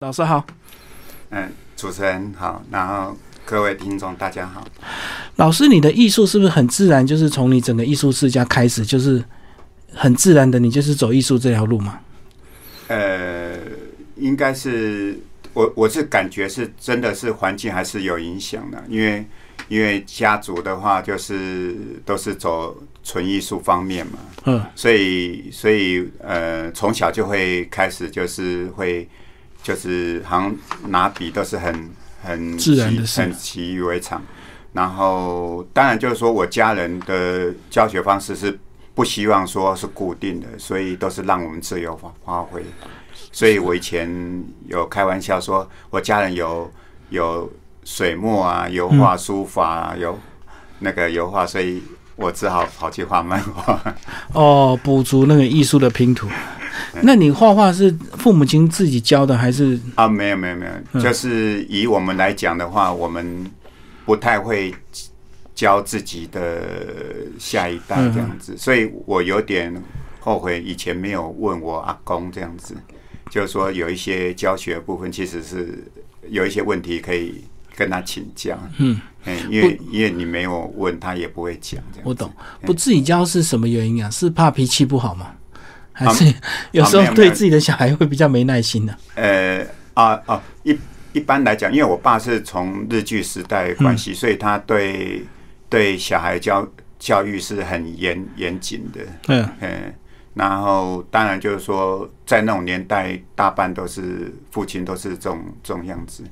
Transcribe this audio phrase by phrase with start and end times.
[0.00, 0.46] 老师好，
[1.30, 4.64] 嗯，主持人好，然后各位听众大家好。
[5.34, 7.04] 老师，你的艺术是不是很自然？
[7.04, 9.20] 就是从你整个艺术世家开始，就是
[9.92, 11.98] 很自然的，你就是走艺术这条路嘛？
[12.86, 13.58] 呃，
[14.14, 15.18] 应该是
[15.52, 19.26] 我我是感觉是真的是环境还是有影响的，因为
[19.66, 21.74] 因为家族的话就是
[22.04, 29.08] 都是走纯艺术方面嘛，嗯，所以所以呃从小就会开始就是会
[29.68, 30.56] 就是好像
[30.86, 31.90] 拿笔都是很
[32.22, 34.22] 很自然的事很习以为常。
[34.72, 38.58] 然后当然就是说我家人的教学方式是
[38.94, 42.64] 不希望说是固定的，所以都是让我们自由发发挥。
[43.30, 44.08] 所以我以前
[44.68, 46.70] 有开玩笑说，我家人有
[47.10, 47.52] 有
[47.84, 50.18] 水墨啊、油画、书法啊，有
[50.78, 51.82] 那个油画，所以
[52.16, 53.78] 我只好跑去画漫画。
[54.32, 56.26] 哦，补足那个艺术的拼图。
[57.02, 59.78] 那你画画是父母亲自己教的，还是？
[59.94, 61.00] 啊，没有没有没有，嗯。
[61.00, 63.44] 就是以我们来讲的话，我们
[64.04, 64.74] 不太会
[65.54, 66.62] 教自己的
[67.38, 69.74] 下一代这样子，所以我有点
[70.20, 72.74] 后悔以前没有问我阿公这样子，
[73.30, 75.84] 就是说有一些教学的部分其实是
[76.28, 77.44] 有一些问题可以
[77.76, 82.04] 跟他请教，嗯，嗯，因为因为你没有问他也不会讲这样。
[82.04, 82.30] 我懂。
[82.62, 84.10] 不自己教是什么原因啊？
[84.10, 85.32] 是怕脾气不好吗？
[85.98, 86.32] 还是
[86.70, 90.78] 有时候对自己的小孩会比较没耐心呢、呃啊啊，一
[91.12, 95.24] 一般来讲，因为我爸是从日剧时代关系，所以他对
[95.68, 96.66] 对小孩教
[96.98, 99.00] 教育是很严严谨的。
[99.26, 99.48] 嗯。
[99.60, 99.94] 嗯，
[100.34, 106.22] 然后当然就是说，在那种年代，大半都是父亲都是这种这种样子，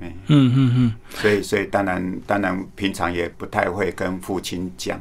[0.00, 4.98] 嗯嗯嗯，所以所以当然当然平常也不太会跟父亲讲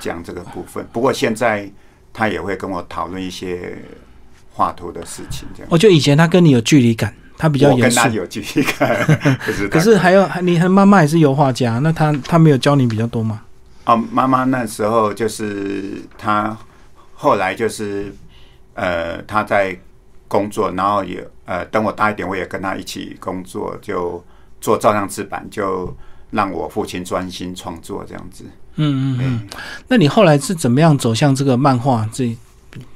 [0.00, 0.84] 讲这个部分。
[0.92, 1.70] 不过现在
[2.14, 3.76] 他也会跟我讨论一些
[4.52, 5.68] 画图的事情，这样。
[5.70, 8.16] 我觉得以前他跟你有距离感，他比较严肃我跟他。
[8.16, 9.04] 有距离感，
[9.38, 13.42] 可是他可是还有你和妈妈也是油画家，那他他没有教你比较多吗？
[13.86, 16.56] 哦，妈妈那时候就是他
[17.12, 18.14] 后来就是
[18.74, 19.76] 呃，她在
[20.26, 24.24] 工作，然后也呃，等我大一点，我也跟他一起工作，就
[24.60, 25.94] 做照相制版，就
[26.30, 28.44] 让我父亲专心创作这样子。
[28.76, 29.48] 嗯嗯嗯。
[29.88, 32.36] 那你后来是怎么样走向这个漫画这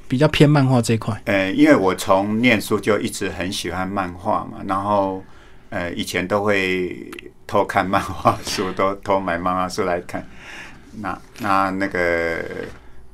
[0.07, 1.21] 比较偏漫画这一块？
[1.25, 5.23] 呃，因为我从念书就一直很喜欢漫画嘛，然后
[5.69, 7.11] 呃，以前都会
[7.45, 10.27] 偷看漫画书，都偷买漫画书来看。
[11.01, 12.43] 那那那个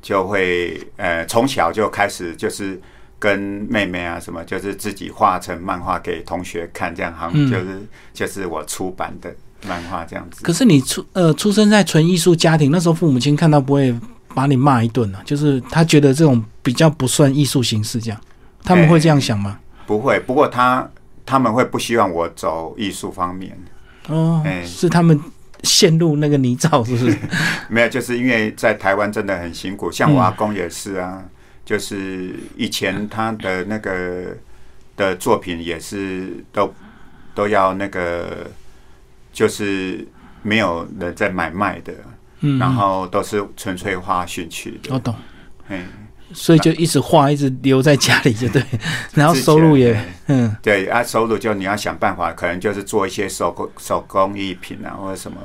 [0.01, 2.79] 就会呃，从小就开始就是
[3.19, 3.37] 跟
[3.69, 7.81] 妹妹啊什么，就是自己画成漫画给同学看，这样好嗯像就是、
[8.13, 9.35] 就是我出版的
[9.67, 10.43] 漫画这样子。
[10.43, 13.93] 可是你出呃出生在纯艺术家庭，那时候父母亲看到不会
[14.33, 15.21] 把你骂一顿啊？
[15.25, 18.19] 就是他觉得这种比较不算艺术形式，这样
[18.63, 19.59] 他们会这样想吗？
[19.85, 20.89] 不会，不过他
[21.25, 23.57] 他们会不希望我走艺术方面。
[24.07, 25.19] 哦，哎是他们
[25.63, 27.17] 陷入那个泥沼，是不是？
[27.69, 31.23] 没有，就是因为在台湾真的很辛苦，像我阿公也是啊，
[31.63, 34.35] 就是以前他的那个
[34.95, 36.71] 的作品也是都
[37.33, 38.45] 都要那个，
[39.35, 40.07] 就是
[40.41, 41.93] 没有人在买卖的，
[42.39, 45.13] 嗯，然后都是纯粹画兴趣的，我懂，
[45.67, 45.85] 嗯，
[46.31, 48.63] 所以就一直画，一直留在家里，就对，
[49.13, 50.55] 然后收入也哎嗯。
[50.63, 55.37] 对啊，收入就你要想办法，可能就是做一些手工手工艺品啊，或者什么，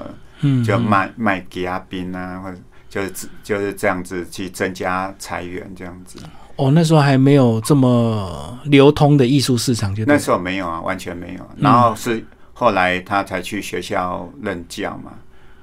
[0.42, 2.56] 嗯，就卖卖给阿宾啊，或者
[2.88, 6.20] 就是就是这样子去增加财源这样子。
[6.54, 11.50] 哦，那时候还没有这么流通的艺术市场，就对那时候没有啊，完全没有。
[11.56, 12.24] 然后是
[12.60, 15.12] 后来他才去学校任教嘛，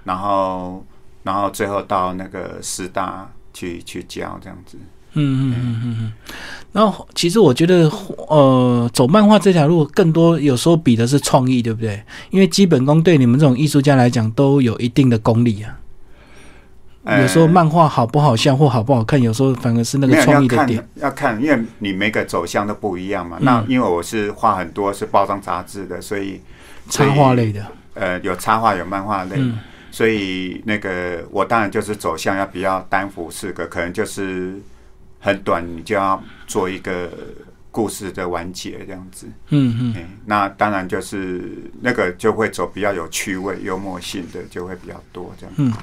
[0.04, 0.84] 然后
[1.22, 4.80] 然后最后到那个师大去去教这样子。
[5.14, 6.14] 嗯嗯嗯嗯嗯。
[6.72, 7.88] 然后其实我觉得，
[8.30, 12.04] 呃，走漫画这条路更多有时候比的是创意，对不对？
[12.32, 15.78] 因为基本功对你们这种艺术家来讲都有一定的功力啊。
[17.04, 20.90] 呃有时候漫画好不好笑或好不好看，有时候反而是那个创意的点。
[20.96, 23.38] 要看，因为你每个走向都不一样嘛。
[23.40, 26.42] 嗯那因为我是画很多是包装杂志的，所以
[26.90, 34.60] 插画类的，呃有插画有漫画类，嗯所以那个我当然就是走向要比较单幅式的，可能就是
[35.20, 37.10] 很短，你就要做一个
[37.72, 39.28] 故事的完结这样子。
[39.50, 39.94] 嗯嗯。
[39.98, 41.42] 嗯，那当然就是
[41.82, 45.56] 那个就会走比较有趣味、幽默性的就会比较多这样。
[45.58, 45.74] 嗯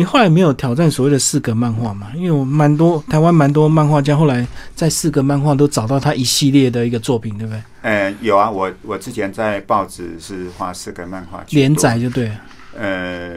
[0.00, 2.10] 你后来没有挑战所谓的四格漫画嘛？
[2.14, 7.62] 因为我蛮多台湾蛮多漫画家后来在四格漫画都找到他一系列的一个作品，对不对？
[7.82, 12.40] 呃，有啊，我我之前在报纸是画四格漫画连载，就对了。
[12.78, 13.36] 呃，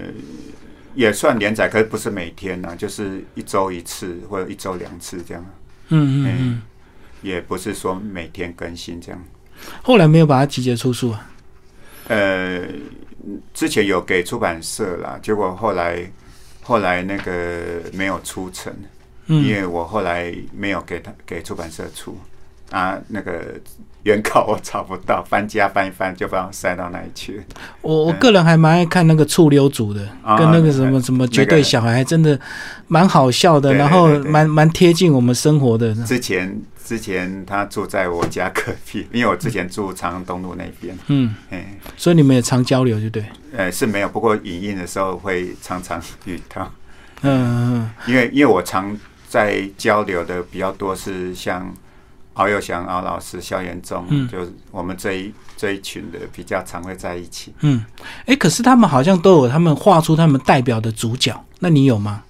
[0.95, 5.45] 也算连载，可是不是每天呢、就是一周一次或者一周两次这样，
[5.89, 6.61] 嗯嗯嗯。
[7.21, 9.21] 也不是说每天更新这样。
[9.81, 11.29] 后来没有把它集结出书啊？
[12.07, 12.61] 呃，
[13.53, 16.09] 之前有给出版社啦，结果后来
[16.63, 18.73] 后来那个没有出成，
[19.27, 22.17] 因嗯，为我后来没有给他给出版社出
[22.71, 23.41] 啊，那个
[24.03, 27.41] 原稿我找不到，翻家翻一翻就把我塞到那里去。
[27.81, 32.39] 我我个人还蛮爱看那个醋溜组的，啊跟那个什么什么绝对小孩，还真的
[32.87, 35.93] 蛮好笑的，对然后蛮蛮贴近我们生活的。
[36.05, 43.25] 之前之前他住在我家隔壁，因为我之前住长安东路那边，嗯，哎，所以你们也常交流，就对。
[43.55, 46.71] 呃是没有，不过影印的时候会常常 遇到，
[47.21, 48.95] 嗯嗯因为因为我常
[49.29, 51.73] 在交流的比较多是像
[52.33, 54.27] 敖友祥敖老师、萧元忠，嗯。
[54.27, 57.53] 就是我们这一这一群的比较常会在一起。
[57.61, 57.85] 嗯，
[58.25, 62.23] 哎、可是他们好像都有他们画出他们代表的主角，那你有吗？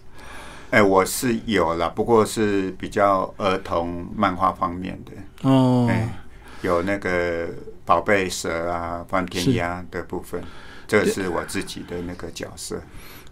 [0.74, 5.12] 哎、我是有了，不过是比较儿童漫画方面的，
[5.48, 6.10] 哦，哎、
[6.64, 7.48] 有那个
[7.86, 10.42] 宝贝蛇啊、放天鸭的部分，
[10.88, 12.81] 这是我自己的那个角色。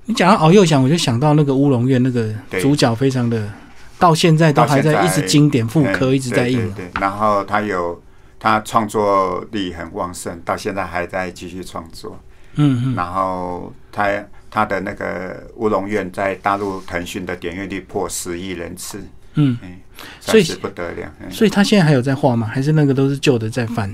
[0.05, 3.51] 你讲到敖幼祥，我就想到那个乌龙院那个主角非常的，
[3.97, 6.73] 到现在都还在一直经典复刻，哎一直在印嘛。
[6.75, 7.99] 对对对，然后他有
[8.39, 12.19] 他创作力很旺盛，到现在还在继续创作。
[12.55, 14.09] 嗯嗯，然后他
[14.51, 19.01] 他的那个乌龙院在大陆腾讯的点阅率破十亿人次，
[19.35, 19.79] 嗯，哎，
[20.19, 21.11] 所以不得了。
[21.23, 22.45] 哎所以他现在还有在画吗？
[22.45, 23.91] 还是那个都是旧的在翻？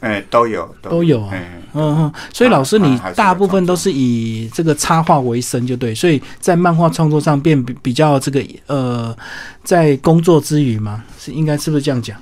[0.00, 9.16] 哎，都有都有嗯嗯，所以老师你大部分都是以这个插画为生，就对，所以在漫画创作上变比比较这个呃，
[9.62, 12.20] 在工作之余嘛，是应该是不是这样讲？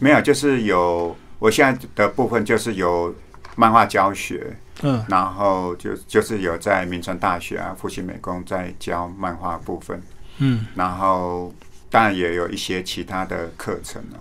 [0.00, 3.14] 没有，就是有我现在的部分就是有
[3.54, 10.00] 漫画教学，嗯然后就就是有在民传大学啊、复兴美工在教漫画部分，
[10.38, 11.52] 嗯然后
[11.90, 14.16] 当然也有一些其他的课程啊。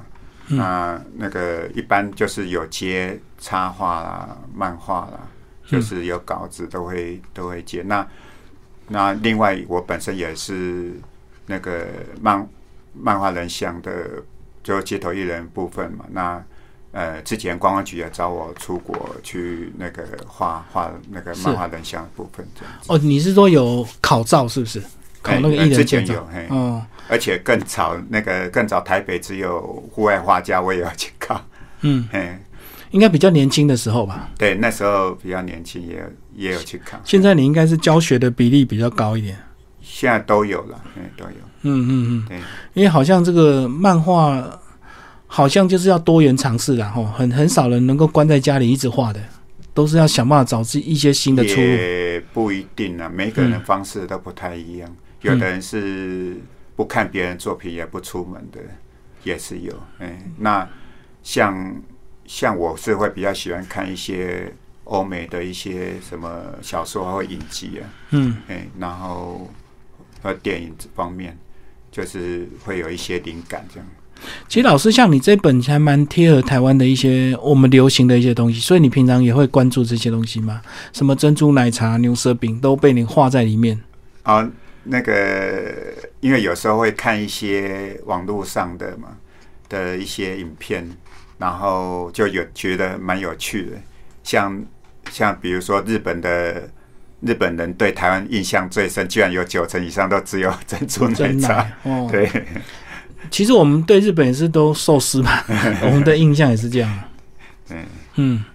[0.49, 5.19] 嗯那那个一般就是有接插画啦、漫画啦，
[5.65, 7.81] 就是有稿子都会都会接。
[7.83, 8.05] 那
[8.89, 10.99] 那另外我本身也是
[11.45, 11.87] 那个
[12.21, 12.45] 漫
[12.93, 14.21] 漫画人像的，
[14.61, 16.03] 就街头艺人部分嘛。
[16.11, 16.43] 那
[16.91, 22.87] 呃，之前观光局也找我出国去那个画画那个漫画人像的部分这样子。
[22.91, 24.81] 哦，你是说有考照是不是？
[25.21, 26.13] 考那个艺人证照？
[26.13, 29.61] 前有嘿，哦，而且更早那个更早台北只有
[29.91, 31.39] 户外画家，我也要去考。
[31.81, 32.35] 嗯，嘿，
[32.89, 34.29] 应该比较年轻的时候吧。
[34.37, 36.03] 对，那时候比较年轻，也有
[36.33, 36.99] 也有去考。
[37.05, 39.37] 现在你应该是教学的比例比较高一点。
[39.79, 41.31] 现在都有了，嗯，都有。
[41.61, 42.37] 嗯嗯嗯，对，
[42.73, 44.43] 因为好像这个漫画
[45.33, 49.21] 好像就是要多元尝试啦，吼，很很少人能够关在家里一直画的，
[49.73, 51.61] 都是要想办法找自一些新的出路。
[51.61, 54.93] 也不一定啊，每个人嗯方式都不太一样。
[55.21, 56.35] 有的人是
[56.75, 58.59] 不看别人作品也不出门的，
[59.23, 59.73] 也是有。
[59.99, 60.67] 哎，那
[61.23, 61.81] 像
[62.25, 64.53] 像我是会比较喜欢看一些
[64.83, 69.49] 欧美的一些什么小说或影集啊，嗯哎，然后
[70.21, 71.37] 和电影方面，
[71.89, 73.87] 就是会有一些灵感这样。
[74.47, 80.61] 其实老师像你这本还蛮贴合台湾的一些我们流行的一些东西，所以你平常也会关注这些东西吗？
[80.93, 83.79] 什么珍珠奶茶、牛舌饼都被你画在里面。
[84.23, 84.47] 啊，
[84.83, 85.73] 那个，
[86.19, 89.09] 因为有时候会看一些网络上的嘛
[89.69, 90.87] 的一些影片，
[91.37, 93.71] 然后就有觉得蛮有趣的，
[94.23, 94.63] 像
[95.09, 96.69] 像比如说日本的
[97.21, 101.53] 日本人对台湾印象最深，居然有九成以上都只有珍珠奶茶。
[101.53, 102.29] 奶哦，对，
[103.29, 105.31] 其实我们对日本也是都寿司嘛，
[105.83, 106.99] 我们的印象也是这样。
[107.69, 107.85] 嗯，
[108.15, 108.45] 嗯，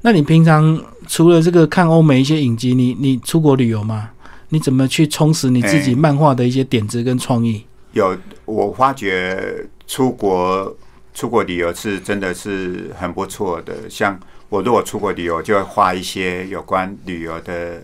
[0.00, 4.10] 那你平常除了这个看欧美一些影集，你你出国旅游吗？
[4.50, 7.64] 你怎么去充实你自己哎漫画的一些点子跟创意？
[7.92, 10.76] 有我发觉出国
[11.12, 13.74] 出国旅游是真的是很不错的。
[13.88, 17.82] 像我如果出国旅游，就会画一些有关旅游的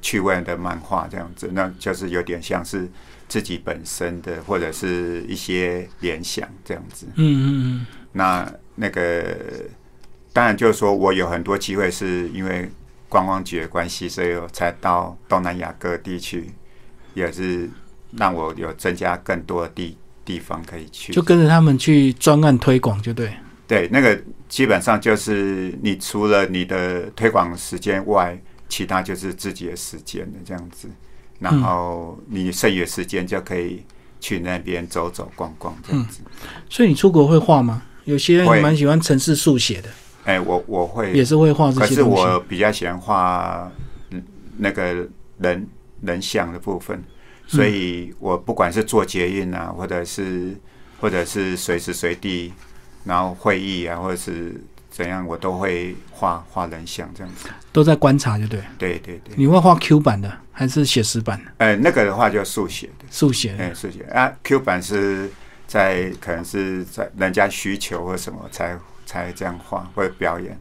[0.00, 2.88] 趣味的漫画，这样子，那就是有点像是
[3.28, 7.06] 自己本身的或者是一些联想这样子。
[7.16, 9.36] 嗯嗯嗯那那个
[10.32, 12.70] 当然就是说我有很多机会是因为
[13.08, 16.50] 观光局的关系，所以我才到东南亚各地去，
[17.14, 17.68] 也是
[18.16, 21.12] 让我有增加更多的地地方可以去。
[21.12, 23.32] 嗯，就跟着他们去专案推广，就对。
[23.66, 30.88] 对，那个基本上就是你除了你的推广时间外，其他就是自己的时间的这样子。
[31.38, 33.84] 然后你剩余的时间就可以
[34.20, 36.20] 去那边走走逛逛这样子。
[36.68, 37.82] 所以你出国会画吗？
[38.04, 39.88] 有些人会蛮喜欢城市速写的，
[40.24, 42.02] 哎、我我会也是会画这可是。
[42.02, 43.70] 我比较喜欢画
[44.10, 44.22] 嗯
[44.56, 45.06] 那个
[45.38, 45.68] 人
[46.00, 47.02] 人像的部分，
[47.46, 50.56] 所以我不管是做捷运啊，或者是
[51.00, 52.52] 或者是随时随地，
[53.04, 54.60] 然后会议啊，或者是
[54.98, 57.48] 怎样，我都会画画人像这样子。
[57.70, 58.60] 都在观察，就对。
[58.76, 61.52] 对对对，你会画 Q 版的还是写实版的？
[61.58, 63.62] 呃，那个的话就速写的，速写的。
[63.62, 65.30] 哎，速写啊，Q 版是
[65.68, 68.76] 在可能是在人家需求或什么才
[69.06, 70.58] 才这样画或者表演，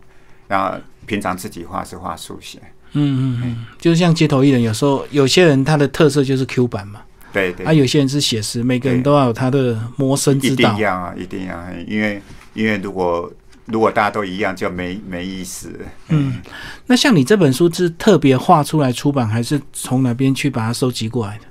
[0.48, 0.78] 然后
[1.08, 2.60] 平常自己画是画速写。
[2.92, 7.02] 嗯嗯嗯，就是像街头艺人，有时候有些人他的特色就是 Q 版嘛，
[7.34, 10.84] 对对，啊，有些人是写实，每个人都要有他的摸身之一道定。
[10.84, 12.22] 要啊，一定要，因为
[12.54, 13.32] 因为如果
[13.68, 15.72] 如果大家都一样，就没没意思。
[16.10, 16.42] 嗯，
[16.86, 21.44] 那像你这本书是特别画出来出版，还是从哪边去把它收集过来的？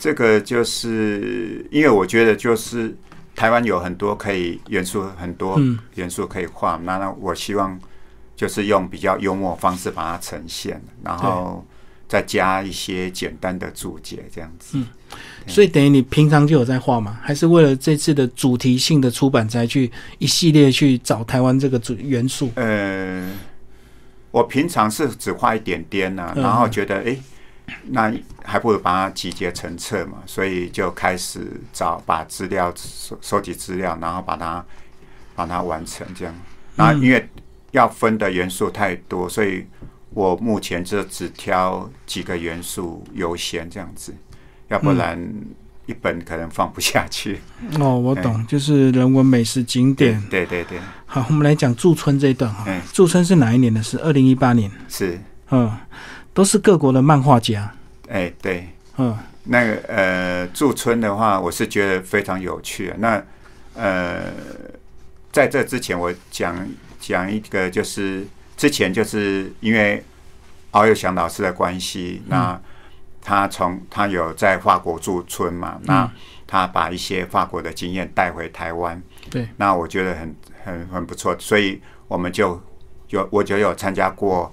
[0.00, 2.96] 这个就是因为我觉得就是
[3.34, 7.78] 台湾有很多可以元素，很多嗯元素可以画，那那我希望
[8.36, 11.64] 就是用比较幽默方式把它呈现，然后
[12.08, 14.78] 再加一些简单的注解，这样子。
[15.46, 17.18] 所以等于你平常就有在画吗？
[17.22, 22.50] 还是为了这次的主题性的出版才去一系列去找台湾这个主元素？
[22.56, 23.30] 呃，
[24.30, 27.22] 我平常是只画一点点呐、嗯然后觉得哎、诶
[27.84, 28.12] 那
[28.44, 34.64] 还不如把它集结成册嘛，所以就开始找把资料收收集资料，然后把它
[35.34, 36.34] 把它完成这样。
[36.76, 37.28] 然后因为
[37.72, 39.66] 要分的元素太多，所以
[40.10, 44.14] 我目前就只挑几个元素优先这样子，
[44.68, 45.18] 要不然
[45.86, 47.40] 一本可能放不下去。
[47.78, 50.20] 哦，我懂，就是人文美食景点。
[50.30, 52.80] 对对对，好，我们来讲驻村这一段哈嗯。
[52.92, 53.98] 驻村是哪一年的事？
[54.00, 54.70] 二零一八年。
[54.88, 55.18] 是，
[55.50, 55.70] 嗯，
[56.34, 57.72] 都是各国的漫画家。
[58.08, 58.68] 哎、对。
[58.96, 59.16] 嗯
[59.50, 62.92] 那个呃，驻村的话，我是觉得非常有趣。
[62.98, 63.22] 那
[63.74, 64.24] 呃，
[65.32, 66.68] 在这之前，我讲
[67.00, 68.26] 讲一个，就是
[68.58, 70.04] 之前就是因为
[70.72, 72.60] 敖幼祥老师的关系，那
[73.22, 76.10] 他从他有在法国驻村嘛，那
[76.46, 79.00] 他把一些法国的经验带回台湾，
[79.30, 82.60] 对，那我觉得很很很不错，所以我们就
[83.10, 84.52] 有我就有参加过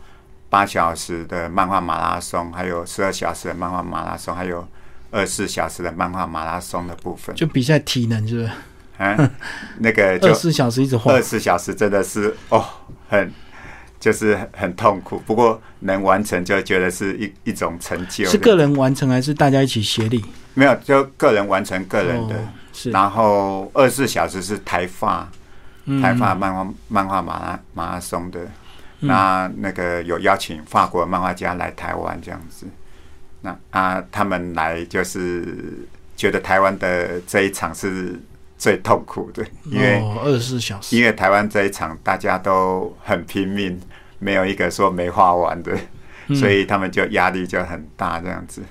[0.49, 4.65] 八小时的漫画马拉松，还有十二小时的漫画马拉松，还有
[5.11, 7.35] 二十四小时的漫画马拉松的部分。
[7.35, 8.51] 就比赛体能是不是？
[8.97, 9.31] 啊，
[9.79, 11.17] 那个就 二十四小时一直画二。
[11.17, 12.65] 十四小时真的是哦，
[13.09, 13.31] 很
[13.99, 18.25] 就是很很痛苦，不过能完成就觉得是一一种成就。
[18.25, 20.23] 是个人完成还是大家一起协力？
[20.53, 22.39] 没有就个人完成个人的，哦、
[22.71, 22.91] 是。
[22.91, 25.29] 然后二十四小时是台发
[25.85, 26.01] 嗯。
[26.01, 28.39] 台发漫画漫画马拉马拉松的，
[28.99, 32.65] 那那个有邀请法国漫画家来台湾这样子，
[33.41, 35.77] 那啊他们来就是
[36.15, 38.19] 觉得台湾的这一场是
[38.65, 39.99] 最痛苦的，因为。
[39.99, 43.79] 哦二十四小时，因为台湾这一场大家都很拼命，
[44.17, 45.71] 没有一个说没画完的，
[46.29, 48.63] 嗯所以他们就压力就很大这样子。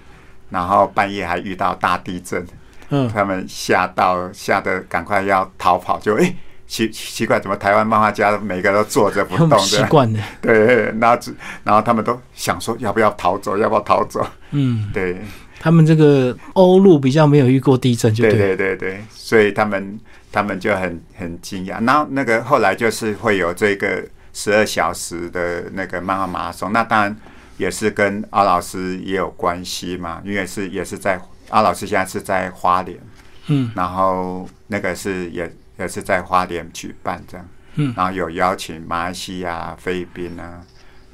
[0.51, 2.45] 然后半夜还遇到大地震，
[2.89, 6.35] 嗯他们吓到吓得赶快要逃跑，就诶
[6.67, 9.59] 奇奇怪，怎么台湾漫画家每个都坐着不动的？
[9.63, 10.19] 习惯的。
[10.41, 11.33] 对，然后只
[11.63, 14.27] 然后他们都想说要不要逃走，要不要逃走？
[14.51, 15.21] 嗯，对，
[15.65, 18.55] 他们这个欧陆比较没有遇过地震，就对对。
[18.55, 19.99] 对对对，所以他们
[20.31, 21.83] 他们就很很惊讶。
[21.87, 24.05] 然后那个后来就是会有这个
[24.35, 27.17] 十二小时的那个漫画马拉松，那当然
[27.57, 31.19] 也是跟阿老师也有关系嘛，因为是也是在
[31.49, 33.01] 阿老师现在是在花莲，
[33.47, 40.61] 嗯然后那个是也也是在花莲举办这样，嗯然后有邀请马来西亚、菲律宾啊，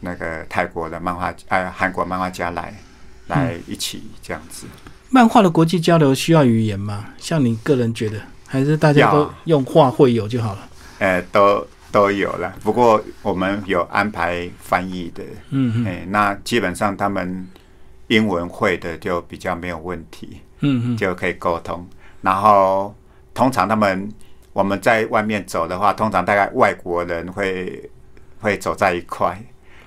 [0.01, 2.75] 那个泰国的漫画哎韩国漫画家来
[3.31, 4.67] 来一起这样子。
[5.09, 7.07] 漫画的国际交流需要语言吗？
[7.19, 10.69] 像你个人觉得，还是大家都用画会友就好了？
[10.99, 12.55] 呃，都都有了。
[12.63, 17.49] 不过我们有安排翻译的，嗯哎、那基本上他们
[18.09, 21.85] 英文会的就比较没有问题，嗯嗯就可以沟通。
[22.23, 22.95] 然后
[23.35, 24.09] 通常他们
[24.53, 27.91] 我们在外面走的话，通常大概外国人会
[28.41, 29.43] 会走在一块，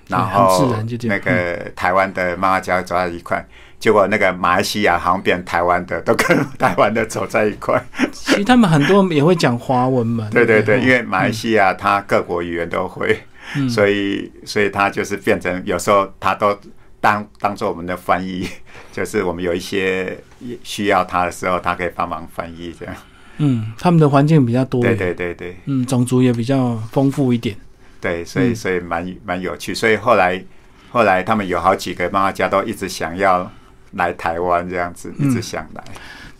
[0.07, 3.45] 然很后那个台湾的妈妈家走在一块。
[3.79, 7.85] 结果那个马来西亚好像变台湾的，都跟台湾的走在一块。
[8.13, 10.29] 其实他们很多也会讲华文嘛。
[10.31, 13.19] 对对对，因为马来西亚它各国语言都会，
[13.57, 16.57] 嗯所以所以它就是变成有时候它都
[17.01, 18.47] 当当做我们的翻译，
[18.93, 20.17] 就是我们有一些
[20.63, 22.95] 需要它的时候，它可以帮忙翻译这样。
[23.39, 27.53] 嗯，他们的环境比较多对，对对对嗯，种族也比较丰富一点。
[28.03, 29.73] 对，所以嗯所以蛮蛮有趣。
[29.73, 30.43] 所以后来
[30.91, 33.49] 后来他们有好几个漫画家都一直想要
[33.93, 35.83] 来台湾这样子，嗯一直想来。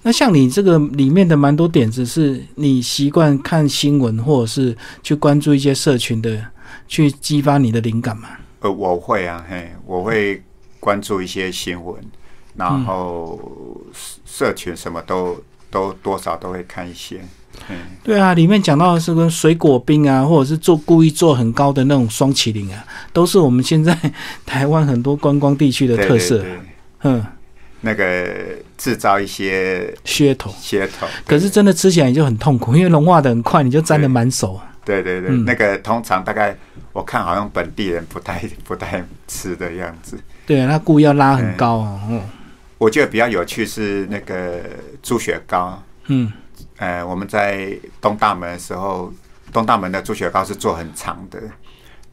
[0.02, 6.46] 那像你这个里面的蛮多点子，是你习惯看新闻，或者是去关注一些社群的，
[6.90, 8.28] 去激发你的灵感吗？
[8.60, 10.44] 呃，我会啊，嘿，我会
[10.82, 11.96] 关注一些新闻，
[12.58, 13.40] 然后
[13.94, 15.42] 社社群什么都
[15.72, 17.22] 都多少都会看一些。
[17.70, 23.98] 嗯，对啊，里面讲到的是跟水果冰啊，或者是做故意做很高的那种双麒麟啊，都是我们现在
[24.46, 26.40] 台湾很多观光地区的特色。
[26.40, 26.60] 对对
[27.04, 27.26] 嗯，
[27.82, 28.28] 那个
[28.78, 30.54] 制造一些噱头。
[30.62, 31.08] 噱头。
[31.26, 34.60] 可是真的吃起来就很痛苦，因为融化的很快，你就沾的满手。
[34.86, 36.56] 对对对，嗯那个通常大概
[36.92, 40.18] 我看好像本地人不太不太吃的样子。
[40.46, 42.02] 对啊，他故意要拉很高啊。
[42.10, 42.22] 哦
[42.80, 44.60] 我觉得比较有趣是那个
[45.02, 46.30] 猪血糕，嗯，
[46.78, 49.14] 呃，我们在东大门的时候，
[49.52, 51.40] 东大门的猪血糕是做很长的，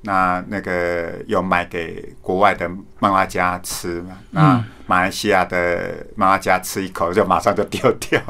[0.03, 8.21] 那那个有卖给国外的漫画家吃嘛，那马来西亚的漫画家吃一口就马上就丢掉，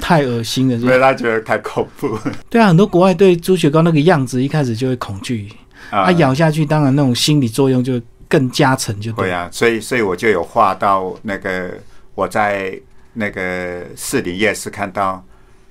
[0.00, 2.18] 太恶心了，是因吧为他觉得太恐怖。
[2.48, 5.52] 对啊，很多国外对猪血糕那个样子一开始就会恐惧，
[5.90, 6.02] 啊。
[6.02, 9.24] 啊，咬下去当然那种心理作用就更加成，就对。
[9.24, 11.72] 会啊，所以所以我就有画到那个
[12.14, 12.78] 我在
[13.14, 15.22] 那个市里夜市看到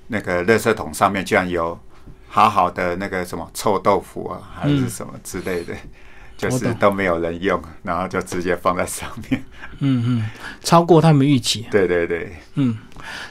[0.08, 1.78] 那个垃圾桶上面居然有
[2.28, 5.74] 好好的那个什么臭豆腐啊，还是什么之类的，
[6.36, 9.42] 就是都没有人用，然后就直接放在上面。
[9.78, 10.30] 嗯嗯，
[10.62, 11.66] 超过他们预期。
[11.70, 12.76] 对对对，嗯，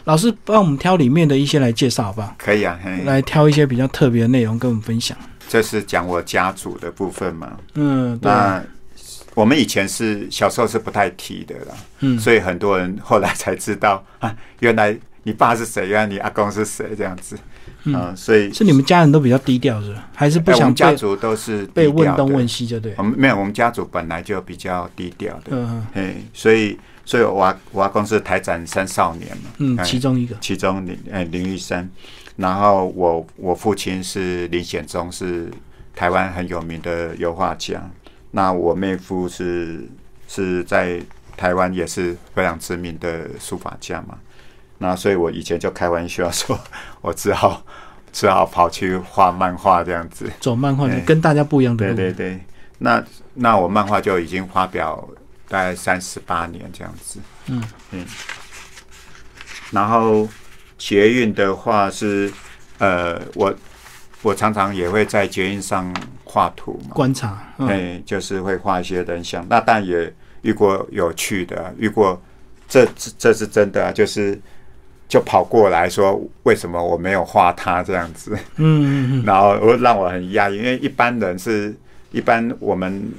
[0.03, 2.35] 老师帮我们挑里面的一些来介绍好不好？
[2.37, 5.17] 可以啊，嘿来挑一些比较特别的内容跟我们分享。
[5.47, 7.57] 这是讲我家族的部分嘛。
[7.75, 8.63] 嗯，对，那
[9.33, 17.37] 我们以前是小时候是不太提的啦，嗯，所以很多人后来才知道啊，原来你爸是谁，原来你阿公是谁这样子。
[17.83, 20.07] 嗯嗯，所以是你们家人都比较低调，是吧？
[20.15, 22.47] 还是不想家族都是被问东问。
[22.47, 22.93] 西，就对。
[22.97, 30.35] 我们没有，我们家族本来就比较低调的，嗯嘿，所以所以我阿我阿公是台展三少年嘛，嗯，哎其中一个。
[30.39, 31.89] 其中林哎林玉山，
[32.35, 35.49] 然后我我父亲是林显忠，是
[35.95, 37.89] 台湾很有名的油画家。
[38.29, 39.89] 那我妹夫是
[40.27, 41.01] 是在
[41.35, 44.19] 台湾也是非常知名的书法家嘛。
[44.81, 46.59] 那所以我以前就开玩笑说，
[47.01, 47.63] 我只好
[48.11, 50.27] 只好跑去画漫画这样子。
[50.39, 51.95] 走漫画跟大家不一样的对路。
[51.95, 52.39] 对对，
[52.79, 53.03] 那
[53.35, 55.07] 那我漫画就已经发表
[55.47, 57.20] 大概三十八年这样子。
[57.46, 58.03] 嗯嗯，
[59.70, 60.27] 然后
[60.79, 62.33] 捷运的话是，
[62.79, 63.53] 呃，我
[64.24, 67.37] 我常常也会在捷运上画图嘛，观察。
[67.59, 69.46] 嗯哎、就是会画一些人像。
[69.48, 72.20] 那但也遇过有趣的啊，遇过
[72.67, 74.41] 这这这是真的啊，就是
[75.11, 78.31] 就跑过来说为什么我没有画他这样子。
[78.55, 81.75] 嗯嗯嗯，然后我让我很压抑，因为一般人是
[82.13, 83.11] 一般我们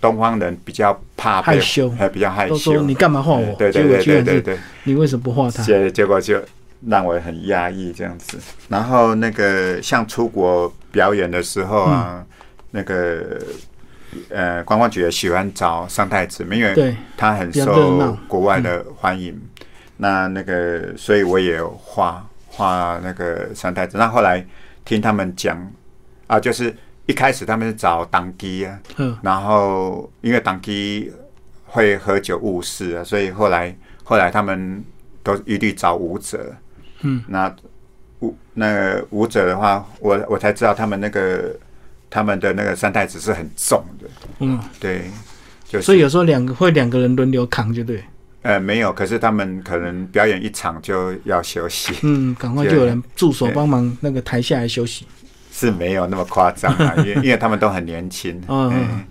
[0.00, 2.80] 东方人比较怕害羞还比较害羞。
[2.80, 3.54] 你干嘛画我？
[3.56, 5.62] 对对对对对对，你为什么不画他？
[5.62, 6.40] 结结果就
[6.86, 8.38] 让我很压抑这样子。
[8.70, 12.26] 然后那个像出国表演的时候啊，嗯
[12.70, 13.38] 那个
[14.30, 19.38] 呃观光局也喜欢找上太子，因为，他很受闹国外的欢迎。
[19.96, 23.96] 那那个，所以我也有画画那个三太子。
[23.98, 24.44] 那后来
[24.84, 25.58] 听他们讲
[26.26, 26.74] 啊，就是
[27.06, 31.12] 一开始他们是找党基啊，嗯然后因为党基
[31.64, 34.84] 会喝酒误事啊，所以后来后来他们
[35.22, 36.54] 都一律找舞者。
[37.00, 37.54] 嗯，那
[38.20, 41.54] 舞那个舞者的话，我我才知道他们那个
[42.08, 44.08] 他们的那个三太子是很重的，
[44.40, 45.10] 嗯，对，
[45.66, 48.02] 就是所以有时候两个会两个人轮流扛，就对。
[48.46, 55.06] 呃，没有，可是他们可能表演一场就要休息，嗯，赶快就有人助手帮忙那个抬下来休息。
[55.52, 59.04] 是没有那么夸张啊，因为 因为他们都很年轻，嗯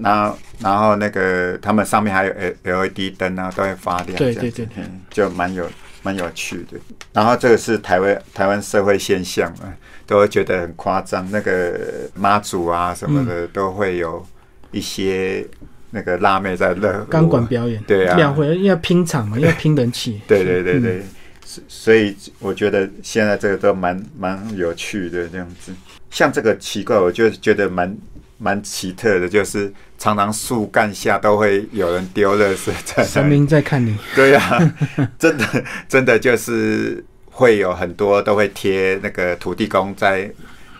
[0.00, 5.68] 然后然后那个他们上面还有 L LED 灯啊，都会发亮，对对对嗯就蛮有
[6.02, 6.78] 蛮有趣的。
[7.12, 9.72] 然后这个是台湾台湾社会现象嘛，
[10.06, 11.28] 都会觉得很夸张。
[11.30, 11.78] 那个
[12.14, 14.24] 妈祖啊什么嗯的，都会有
[14.70, 15.46] 一些
[15.94, 20.20] 那个辣妹在热钢管表演，对啊两回要拼场嘛，要拼人气。
[20.26, 21.04] 对对对对，嗯
[21.46, 25.72] 所所以我觉得现在这个都蛮蛮有趣的这样子。
[26.10, 27.96] 像这个奇怪，我就觉得蛮
[28.38, 33.24] 蛮奇特的，就是常常树干下都会有人丢垃圾在神。
[33.24, 34.74] 明在看你，对啊、
[35.18, 40.28] 真的真的就是会有很多都会贴那个土地公在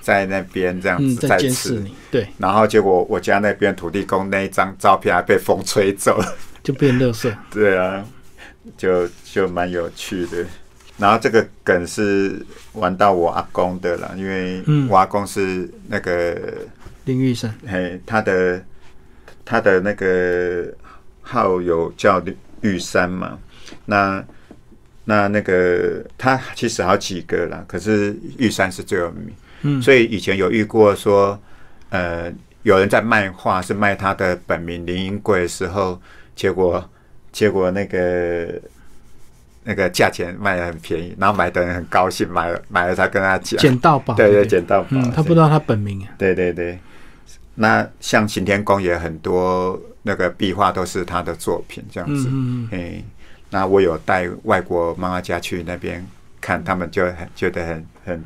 [0.05, 1.81] 在那边这样嗯，子在监视。
[1.81, 6.37] 你，对，然后结果我家那边土地公那一张照片还被风吹走了。
[6.63, 7.35] 就变垃圾。
[7.51, 8.05] 对啊，
[8.77, 10.45] 就就蛮有趣的。
[10.99, 16.37] 然后这个梗是玩到我阿公的了，因为嗯我阿公是那个
[17.07, 18.63] 林玉山，嘿，他的
[19.45, 20.67] 他的那个
[21.23, 22.23] 号有叫
[22.61, 23.37] 玉山嘛，
[23.87, 24.25] 那
[25.05, 29.35] 那那个他其实好几个啦，可是玉山是最有名，
[29.65, 31.39] 嗯，所以以前有遇过说，
[31.89, 36.01] 呃，有人在卖画，是卖他的本名林英贵的时候，
[36.37, 36.89] 结果
[37.33, 38.61] 结果那个
[39.65, 46.79] 那个价钱卖的很便宜，然后买的人很高兴，买了买了他跟他讲，捡到宝，对对，不捡到宝，嗯，他不知道他本名啊，对对对。
[47.57, 52.29] 那像擎天宫也很多那个壁画都是他的作品，这样子。
[52.29, 53.05] 嗯嗯哎，
[53.49, 56.05] 那我有带外国漫画家去那边
[56.41, 58.25] 看，他们就很觉得很很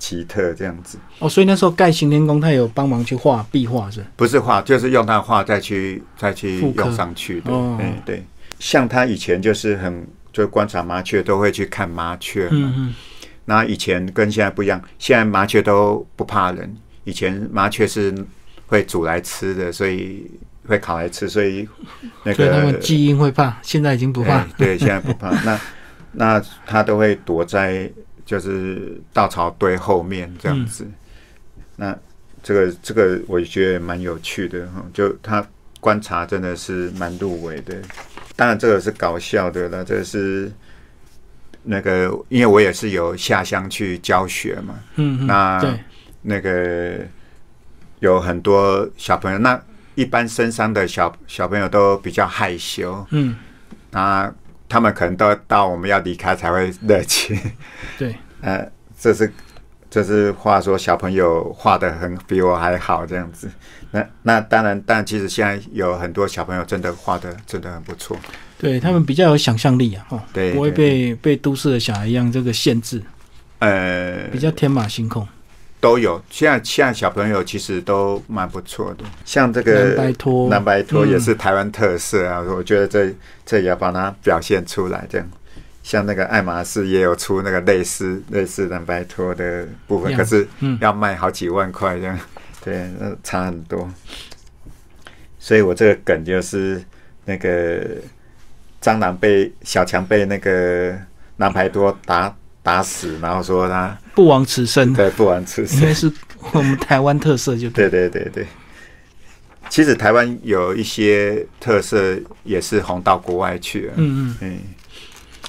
[0.00, 0.98] 奇特这样子。
[1.20, 4.04] 哦，所以那时候盖行天宫，他有帮忙去画壁画是？
[4.16, 7.52] 不是画，就是用他的画再去再去用上去的。
[7.52, 8.24] 哦对对，
[8.58, 12.50] 像他以前就是很就观察麻雀，都会去看麻雀嘛。
[12.52, 12.94] 嗯嗯，
[13.44, 18.12] 那以前跟现在不一样，现在麻雀都不怕人，以前麻雀是
[18.66, 20.30] 会煮来吃的，所以
[20.66, 21.68] 会烤来吃，所以
[22.24, 24.48] 那个们基因会怕，现在已经不怕哎。
[24.56, 25.30] 对，现在不怕。
[25.44, 25.60] 那
[26.12, 27.90] 那他都会躲在
[28.30, 30.86] 就是稻草堆后面这样子。
[31.74, 31.98] 那
[32.44, 35.44] 这个这个我觉得蛮有趣的哈，就他
[35.80, 37.74] 观察真的是蛮入围的。
[38.36, 40.48] 当然这个是搞笑的了，这个是
[41.64, 45.78] 那个因为我也是有下乡去教学嘛，嗯嗯，那，
[46.22, 47.00] 那个
[47.98, 49.60] 有很多小朋友，那
[49.96, 53.34] 一般深山的小小朋友都比较害羞，嗯
[53.90, 54.32] 那
[54.70, 57.38] 他们可能都到我们要离开才会热情。
[57.98, 58.66] 对， 呃，
[58.98, 59.30] 这是
[59.90, 63.50] 这是话说小朋友画的很比我还好这样子。
[63.90, 68.16] 那那当然，但其实现在有很多小朋友真的画的真的很不错。
[68.56, 73.02] 对他们比较有想象力啊，哦，对不会被被都市的小孩一样这个限制，
[73.58, 75.26] 呃，比较天马行空。
[75.80, 76.22] 都有。
[76.30, 83.12] 现在现在小朋友其实都蛮不错的，像这个拖，蓝白托也嗯是台湾特色啊，我觉得这
[83.46, 85.06] 这也要把它表现出来。
[85.08, 85.26] 这样，
[85.82, 92.18] 像那个爱马仕也有出那个类似类似蓝白托的部分，可是嗯要卖好几万块这样，
[92.62, 93.90] 对，那差很多。
[95.38, 96.82] 所以我这个梗就是
[97.24, 97.80] 那个
[98.82, 100.94] 蟑螂被小强被那个
[101.38, 106.12] 蓝白多打打死，然后说他不枉此生，对不枉此生应该是
[106.52, 107.88] 我们台湾特色，就对。
[107.88, 108.46] 对对对对。
[109.70, 113.94] 其实台湾有一些特色也是红到国外去了。
[113.96, 114.58] 嗯嗯，嗯，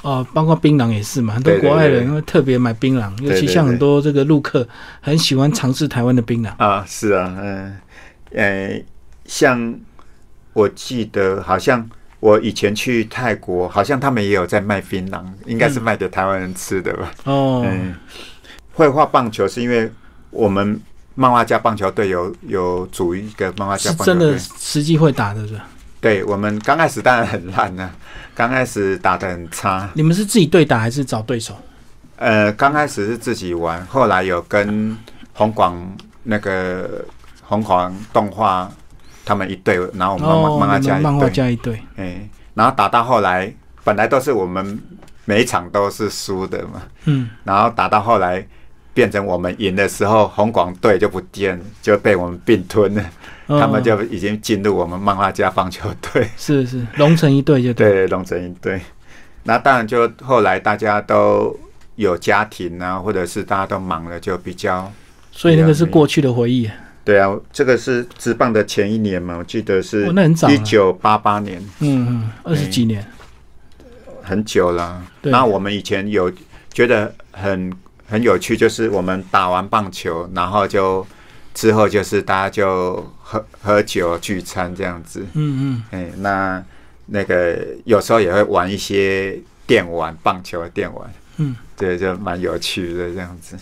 [0.04, 4.66] 哦，包括槟榔也是嘛，很多国外人对会特别买槟榔，对尤其像很多这个陆客
[5.02, 6.50] 很喜欢尝试台湾的槟榔。
[6.64, 7.78] 啊，是啊，嗯，
[8.34, 8.82] 呃，
[9.26, 9.78] 像
[10.54, 11.90] 我记得好像
[12.22, 17.12] 我以前去泰国，好像他们也有在卖槟榔，应该是卖给台湾人吃的吧。
[17.26, 17.96] 哦，嗯，
[18.74, 19.92] 会画棒球是因为
[20.30, 20.80] 我们
[21.16, 24.40] 漫画家棒球队有有组一个漫画家棒球是真的。
[24.40, 25.60] 实际会打的是？
[26.00, 27.92] 对我们刚开始当然很烂呢、
[28.34, 29.88] 刚开始打的很差。
[29.94, 31.56] 你们是自己对打还是找对手？
[32.16, 34.98] 呃，刚开始是自己玩，后来有跟
[35.34, 35.76] 红广
[36.24, 37.06] 那个
[37.44, 38.72] 红广动画
[39.26, 43.54] 他们一队，然后我们漫画家漫画家一队，哎、然后打到后来，
[43.84, 44.80] 本来都是我们
[45.26, 48.46] 每一场都是输的嘛，嗯，然后打到后来
[48.94, 53.04] 变成我们赢的时候，红广队就不见了，就被我们并吞了，
[53.48, 56.28] 哦他们就已经进入我们漫画家棒球队。
[56.38, 57.90] 是是龙城一队就对。
[57.92, 58.82] 对，龙城一队。
[59.44, 61.58] 那当然，就后来大家都
[61.96, 64.92] 有家庭啊，或者是大家都忙了，就比较
[65.32, 66.70] 所以那个是过去的回忆。
[67.04, 67.34] 对啊。
[67.52, 73.06] 这个是职棒的前一年嘛，我记得是哦，那很早一九八八年，嗯嗯，二十几年。
[74.22, 75.02] 很久了。
[75.24, 76.32] 那我们以前有
[76.72, 77.74] 觉得很
[78.12, 81.08] 很有趣，就是我们打完棒球，然后就
[81.54, 85.26] 之后就是大家就喝喝酒聚餐这样子。
[85.34, 86.62] 嗯嗯哎、那
[87.06, 93.56] 那个有时候也会玩一些电玩，棒球的电玩，嗯，对，就蛮有趣的这样子。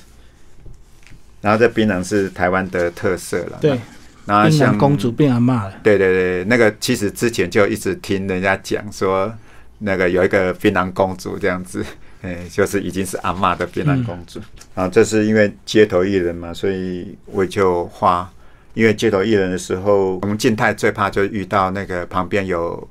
[1.42, 3.80] 然后这槟榔是台湾的特色了，嗯，对，
[4.26, 5.74] 然后像公主变阿嬷了。
[5.84, 9.32] 对对对，那个其实之前就一直听人家讲说，
[9.78, 11.86] 那个有一个槟榔公主这样子，
[12.21, 14.39] 哎，就是已经是阿嬷的槟榔公主。
[14.75, 18.29] 啊，这是因为街头艺人嘛，所以我就画。
[18.75, 22.88] 因为街头艺人的时候，我们静态最怕就遇到那个旁边有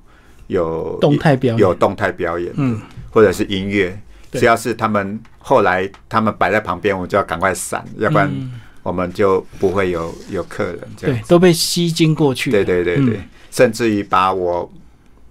[0.49, 2.79] 有动态表演有动态表演，嗯，
[3.11, 3.99] 或者是音乐。
[4.33, 12.51] 只要是他们后来他们摆在旁边，我们就要赶快闪，要不然嗯我们就不会有有客人这样对，都被吸睛过去。
[12.51, 14.71] 对对对对，嗯甚至于把我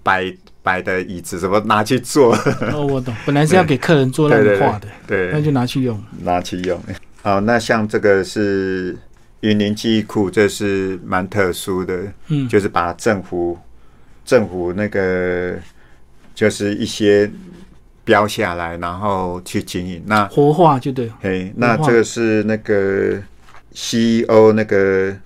[0.02, 0.34] 摆
[0.68, 2.36] 摆的椅子什么拿去做，
[2.74, 4.88] 哦，我懂，本来是要给客人做让对对你画的，
[5.32, 5.98] 那，就拿去用。
[6.20, 6.78] 拿去用。
[7.22, 8.94] 好，那像这个是
[9.40, 13.58] 云林记忆库，这是蛮特殊的，嗯，就是把政府
[14.26, 15.54] 政府那个
[16.34, 17.30] 就是一些
[18.04, 20.02] 标下来，然后去经营。
[20.04, 21.10] 那活化就对。
[21.22, 23.18] 嘿，那这个是那个
[23.72, 25.16] CEO 那个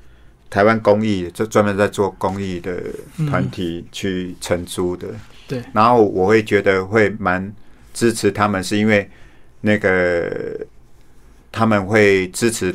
[0.49, 2.81] 台湾公益，就专门在做公益的
[3.29, 5.09] 团体去承租的。
[5.49, 7.53] 对，然后我会觉得会蛮
[7.93, 9.09] 支持他们，是因为
[9.61, 10.59] 那个
[11.51, 12.75] 他们会支持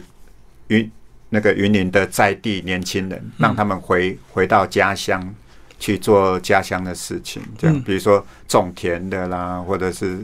[0.68, 0.90] 云
[1.30, 5.34] 那个云林的在地年轻人，让他们回回到家乡
[5.80, 10.24] 去做家乡的事情，这样，嗯比如说种田的啦，或者是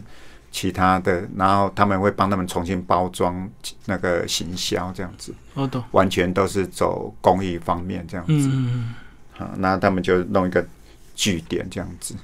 [0.52, 3.50] 其他的，然后他们会帮他们重新包装
[3.86, 5.84] 那个行销，这样子，我懂。
[5.92, 8.34] 完全都是走公益方面这样子。
[8.34, 8.94] 嗯嗯嗯。
[9.40, 10.64] 啊，那他们就弄一个
[11.16, 12.16] 据点这样子。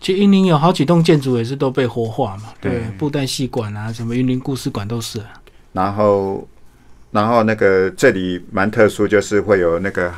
[0.00, 5.26] 其实云林有好几栋建筑也是都被活化嘛，对对，布袋戏馆啊，什么云林故事馆都是啊。
[5.72, 6.48] 然后，
[7.10, 10.12] 然后那个这里蛮特殊，就是会有那个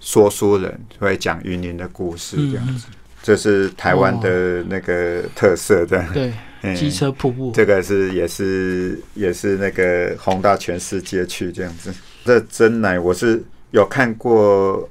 [0.00, 2.86] 说书人会讲云林的故事这样子，
[3.22, 6.04] 这是台湾的那个特色的。
[6.12, 11.92] 对， 嗯机车瀑布，这个是也是也是那个红到全世界去这样子。
[12.24, 14.88] 这真奶我是有看过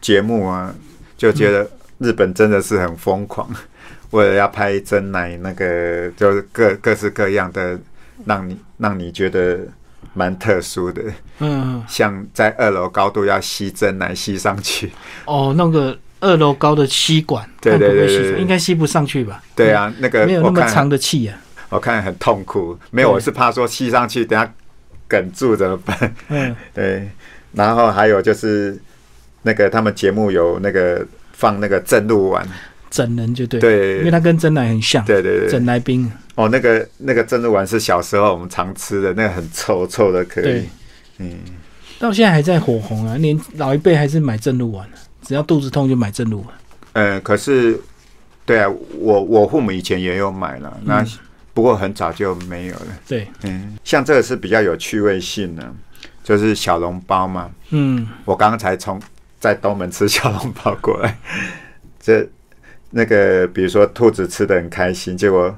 [0.00, 0.74] 节目啊，
[1.16, 1.70] 就觉得
[2.02, 3.48] 日本真的是很疯狂，
[4.10, 7.78] 为了要拍真奶，那个就是各各式各样的，
[8.26, 9.60] 让你让你觉得
[10.14, 11.02] 蛮特殊的，
[11.38, 14.92] 嗯，像在二楼高度要吸真奶吸上去，
[15.24, 19.42] 哦，那个二楼高的吸管，对对对应该吸不上去吧？
[19.56, 21.38] 对啊，那个没有那么长的气啊。
[21.70, 24.52] 我看很痛苦，没有，我是怕说吸上去，等下
[25.08, 26.14] 梗住怎么办？
[26.28, 27.08] 嗯， 对，
[27.52, 28.78] 然后还有就是
[29.40, 31.06] 那个他们节目有那个
[31.42, 32.46] 放那个正露丸，
[32.88, 33.98] 整人就对，对。
[33.98, 35.48] 因为它跟真奶很像，对对对。
[35.48, 40.44] 整，来冰，哦，那个那个正露丸是小时候我们常吃的，那个很臭臭的，可以。
[40.44, 40.68] 对，
[41.18, 41.40] 嗯，
[41.98, 44.88] 到现在还在火红啊，连老一辈还是买正露丸，
[45.22, 46.48] 只要肚子痛就买正露丸。
[46.92, 47.76] 呃，可是
[48.46, 51.08] 对啊，我我父母以前也有买了，那嗯
[51.54, 55.74] 不过很早就没有了，对，嗯，像这个是比较有趣味性的，
[56.22, 58.98] 就是小笼包嘛，嗯，我刚刚才从
[59.42, 61.18] 在东门吃小笼包过来，
[61.98, 62.24] 这
[62.90, 65.52] 那个比如说兔子吃的很开心，结果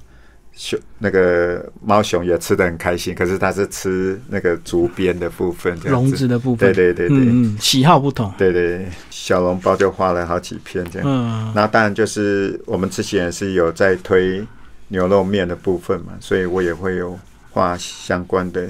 [0.54, 6.26] 熊那个猫熊也吃的很开心，可是它是吃那个竹编的部分，笼子。
[6.26, 11.06] 的部分，对对对对、嗯嗯，喜好不同，对对，小笼包就画了好几片这样。
[11.06, 14.42] 嗯，那当然就是我们之前是有在推
[14.88, 17.18] 牛肉面的部分嘛，所以我也会有
[17.50, 18.66] 画相关的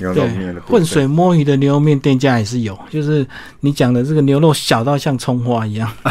[0.00, 0.76] 牛肉面对的，部分。
[0.76, 3.24] 浑水摸鱼的牛肉面店家也是有，就是
[3.60, 5.90] 你讲的这个牛肉小到像葱花一样，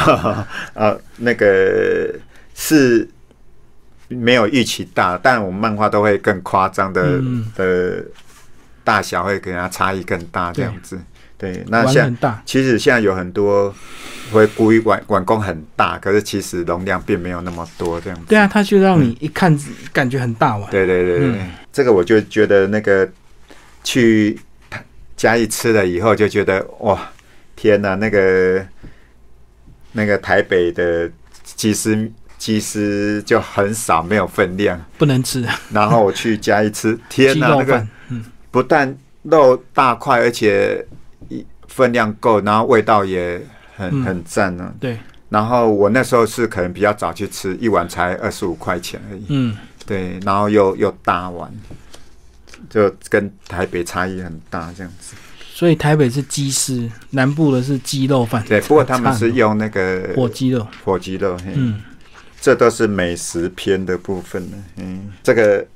[0.73, 2.13] 啊，那个
[2.55, 3.07] 是
[4.07, 8.03] 没有预期大，但我们漫画都会更夸张的、嗯的
[8.83, 10.99] 大小会给它差异更大这样子。
[11.37, 13.73] 对，那玩像很大，其实现在有很多
[14.31, 18.25] 会故意碗碗工很大，可是其实容量并没有那么多这样子。
[18.27, 19.57] 对啊，它就让你一看
[19.93, 23.07] 感觉很大碗，对对对对，嗯这个我就觉得那个
[23.83, 24.39] 去
[25.15, 27.11] 嘉义吃了以后，就觉得哇，
[27.55, 28.65] 天哪，那个
[29.91, 31.09] 那个台北的
[31.43, 34.79] 鸡丝鸡丝就很少，没有分量。
[34.97, 35.45] 不能吃。
[35.71, 37.85] 然后我去嘉义吃， 天哪，那个
[38.51, 40.85] 不但肉大块，而且
[41.27, 43.41] 一分量够，然后味道也
[43.75, 44.03] 很嗯。
[44.03, 44.97] 很赞呢、对，
[45.29, 49.25] 然后我那时候是可能比较早去吃，一碗才二十五块钱而已。
[49.29, 51.53] 嗯，对，然后又又大碗，
[52.69, 55.15] 就跟台北差异很大这样子。
[55.53, 61.81] 所以台北是鸡丝，南部的是鸡肉饭，对，不过他们是用那个火鸡肉，火鸡肉，嗯，
[62.39, 64.57] 这都是美食篇的部分了。
[64.77, 65.67] 嗯，这个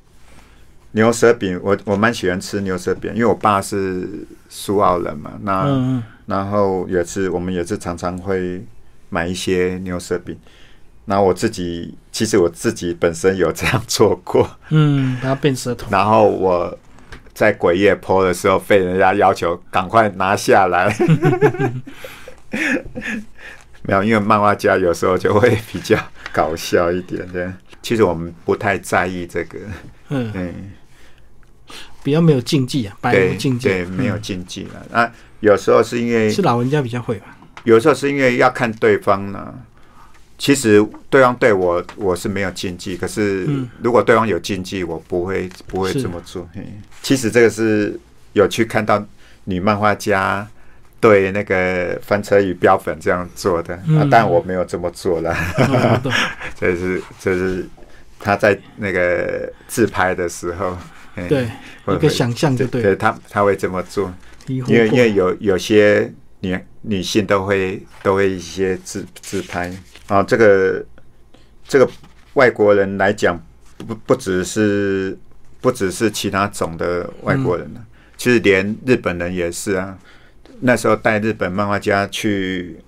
[0.92, 4.08] 牛舌饼，我我蛮喜欢吃牛舌饼，因为我爸是
[4.48, 8.64] 苏澳人嘛，那、然后也是我们也是常常会
[9.10, 10.34] 买一些牛舌饼。
[11.04, 16.78] 然后我自己，其实我自己本身有这样做过，嗯，把它变舌头， 然后我
[17.34, 20.94] 在鬼夜坡的时候被人家要求赶快拿下来，
[23.82, 25.98] 没有，因为漫画家有时候就会比较
[26.32, 27.52] 搞笑一点的。
[27.82, 29.58] 其实我们不太在意这个，
[30.08, 30.72] 嗯，嗯，
[32.02, 34.86] 比较没有禁忌啊，百对无禁忌，对，没有嗯禁忌了。
[34.90, 39.54] 啊，有时候是因为是老人家比较会吧，有时候是因为要看对方呢。
[40.36, 43.68] 其实对方对我我是没有禁忌，可是嗯。
[43.80, 46.48] 如果对方有禁忌，我不会不会这么做。
[46.54, 46.62] 嘿。
[47.02, 47.98] 其实这个是
[48.32, 49.04] 有去看到
[49.44, 50.46] 女漫画家
[51.00, 55.32] 对那个翻车与标粉这样做的，啊嗯，但我没有这么做了。
[55.32, 56.12] 哦我懂。
[56.58, 57.66] 这是这是
[58.18, 60.76] 他在那个自拍的时候，
[61.14, 61.28] 嘿。
[61.28, 61.48] 对，
[61.84, 64.12] 会一个想象就对了，对他他会这么做。
[64.46, 69.72] 因为因为有有些女女性都会都会一些自自拍
[70.08, 70.84] 啊，这个
[71.66, 71.88] 这个
[72.34, 73.40] 外国人来讲，
[73.86, 75.16] 不不只是
[75.60, 77.84] 不只是其他种的外国人了、
[78.16, 79.96] 其实连日本人也是啊。
[80.60, 82.78] 那时候带日本漫画家去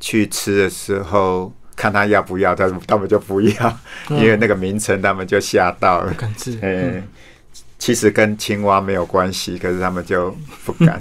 [0.00, 3.78] 去吃的时候，看他要不要，他他们就不要，
[4.08, 6.14] 嗯 因为那个名称他们就吓到了不。
[6.20, 6.58] 敢吃。
[6.62, 7.02] 嗯，
[7.78, 10.98] 其实跟青蛙没有关系，可是他们就不敢。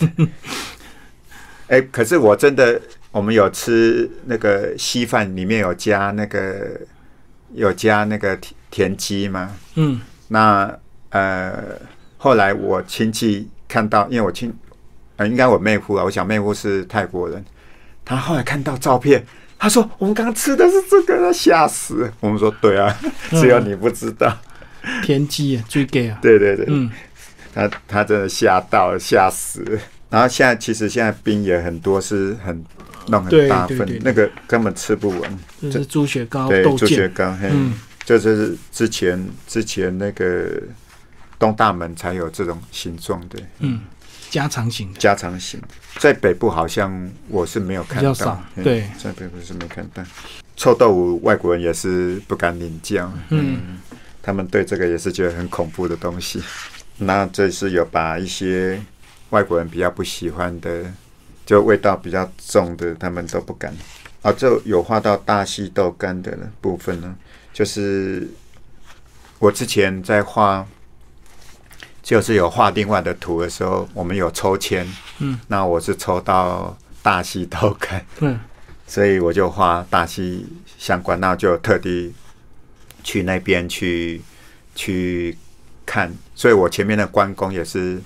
[1.68, 6.80] 哎、可是我真的，我们有吃那个稀饭，里面有加那个
[7.54, 9.56] 有加那个田田鸡吗？
[9.76, 10.72] 嗯那
[11.10, 11.80] 呃，
[12.18, 14.54] 后来我亲戚看到，因为我亲
[15.18, 17.44] 呃，应该我妹夫啊，我小妹夫是泰国人，
[18.06, 19.26] 他后来看到照片，
[19.58, 22.12] 他说我们刚刚吃的是这个，他吓死。
[22.20, 22.96] 我们说对啊，
[23.32, 24.38] 只有你不知道。
[25.04, 26.20] 田鸡啊，最 gay 啊。
[26.22, 26.90] 对对对，嗯
[27.54, 29.80] 他他真的吓到了，吓死。
[30.12, 32.64] 然后现在其实现在冰也很多，是很
[33.10, 35.40] 弄很大份，那个根本吃不完。
[35.62, 37.08] 这是猪血糕、对，猪血。
[37.10, 37.74] 糕，嘿，嗯
[38.06, 40.62] 这就是之前之前那个
[41.38, 43.82] 东大门才有这种形状的嗯，
[44.30, 45.00] 加长型的。
[45.00, 45.62] 加长型，
[45.98, 50.04] 在北部好像我是没有看到，少对在北部是没看到。
[50.56, 53.78] 臭豆腐外国人也是不敢领教，嗯
[54.22, 56.42] 他们对这个也是觉得很恐怖的东西。
[56.98, 58.82] 那这是有把一些
[59.30, 60.92] 外国人比较不喜欢的，
[61.50, 63.76] 就味道比较重的，他们都不敢。
[64.22, 67.16] 啊，就有画到大溪豆干的部分呢，
[67.52, 68.30] 就是
[69.40, 70.64] 我之前在画，
[72.04, 78.40] 就是有画另外的图的时候，我们有抽签，嗯，那我是抽到大溪豆干，嗯
[78.86, 80.46] 所以我就画大溪
[80.78, 82.14] 相关，那就特地
[83.04, 84.22] 去那边去
[84.76, 85.36] 去
[85.84, 88.00] 看，所以我前面的关公也是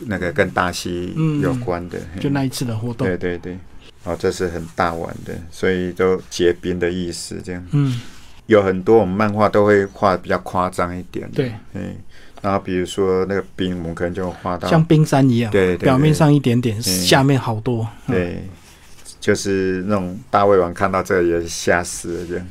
[0.00, 2.20] 那个跟大溪有关的，嘿。
[2.20, 3.06] 就那一次的活动。
[3.06, 3.58] 对对对，
[4.04, 7.66] 哦，这是很大碗的，所以都结冰的意思，这样。
[7.72, 8.00] 嗯，
[8.46, 11.96] 有很多我们漫画都会画得比较夸张一点，对，嗯，
[12.42, 17.88] 然后比如说那个冰，我们可能就画到像冰山一样，对表面上一点点，下面好多。
[18.08, 18.44] 嗯，对，
[19.20, 22.46] 就是那种大胃王看到这个也吓死了这样。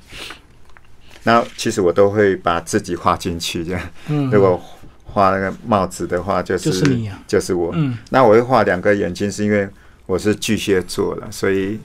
[1.25, 3.82] 那其实我都会把自己画进去，这样。
[4.08, 4.62] 嗯，如果
[5.13, 7.71] 画那个帽子的话，就是就是你啊就是我。
[7.76, 9.69] 嗯那我会画两个眼睛，是因为
[10.08, 11.80] 我是巨蟹座了，所以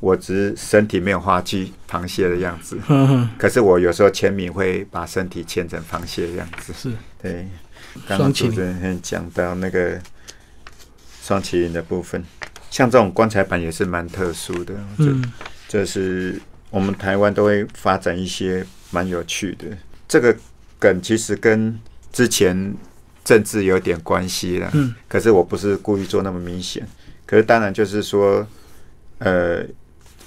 [0.00, 2.78] 我只是身体没有画巨螃蟹的样子。
[3.38, 6.72] 可是我有时候签名会把身体签成螃蟹的样子。
[6.74, 7.48] 是对，
[8.06, 9.98] 刚刚主持人讲到那个
[11.22, 12.22] 双麒麟的部分，
[12.70, 14.74] 像这种棺材板也是蛮特殊的。
[14.98, 15.32] 这嗯
[15.66, 19.66] 这是我们台湾都会发展一些蛮有趣的。
[20.06, 20.36] 这个
[20.78, 21.76] 梗其实跟
[22.14, 22.74] 之前
[23.24, 26.86] 政治有点关系了，嗯可是我不是故意做那么明显。
[27.26, 28.46] 可是当然就是说，
[29.18, 29.64] 呃，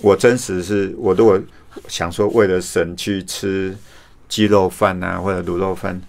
[0.02, 1.42] 我真实是我如果
[1.88, 3.74] 想说为了省去吃
[4.28, 6.02] 鸡肉饭啊或者卤肉饭，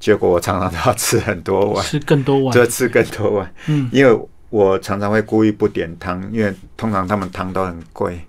[0.00, 2.66] 结果我常常都要吃很多碗，吃更多碗就。
[2.66, 3.54] 吃更多碗。
[3.68, 4.18] 嗯因为
[4.50, 8.20] 我常常会故意不点汤，因为通常他们汤都很贵，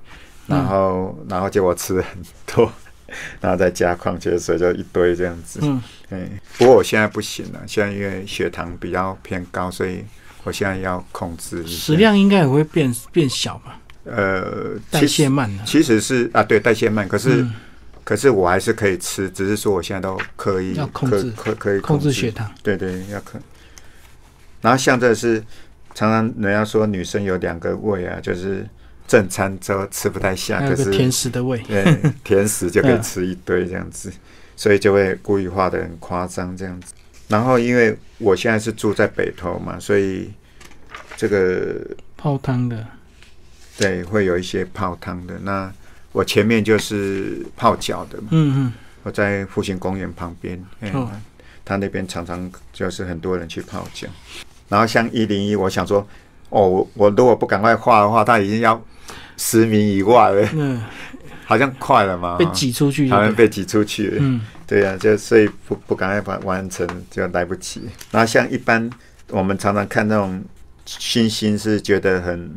[0.47, 2.05] 嗯然后、然后结果吃很
[2.45, 2.71] 多，
[3.41, 5.59] 然后再加矿泉水就一堆这样子。
[5.63, 10.03] 嗯，哎，不过我现在不行了，现在因为血糖比较偏高，所以
[10.43, 11.95] 我现在要控制一下食。
[11.95, 13.79] 量应该也会变变小吧？
[14.03, 15.63] 呃，代谢慢了。
[15.65, 17.53] 其实是啊，对代谢慢，可是、嗯
[18.05, 22.47] 可是我还是可以吃，只是说我现在都刻意要控制可可可以控制血糖。
[22.61, 23.39] 对对，要可。
[24.61, 25.43] 然后像这是
[25.95, 28.63] 常常人家说女生有两个胃啊，就是
[29.07, 31.57] 正餐之后吃不太下，可是甜食的味。
[31.67, 34.11] 对 甜食就可以嗯吃一堆这样子，
[34.55, 36.93] 所以就会故意画的很夸张这样子。
[37.27, 40.31] 然后因为我现在是住在北头嘛，所以
[41.17, 41.75] 这个
[42.17, 42.85] 泡汤的。
[43.77, 45.37] 对会有一些泡汤的。
[45.41, 45.69] 那
[46.13, 48.71] 我前面就是泡脚的嘛，嗯
[49.03, 51.11] 我在复兴公园旁边，嗯哦
[51.65, 54.07] 他那边常常就是很多人去泡脚。
[54.69, 56.07] 然后像一零一，我想说，
[56.49, 58.81] 哦，我我如果不赶快画的话，他已经要
[59.37, 60.81] 十名以外了，嗯，
[61.45, 63.09] 好像快了嘛，被挤出去。
[63.09, 64.17] 好像被挤出去了。
[64.19, 67.81] 嗯对呀、就所以不不赶快把完成就来不及。
[68.09, 68.89] 然后像一般
[69.29, 70.43] 我们常常看那种
[70.87, 72.51] 星星是觉得很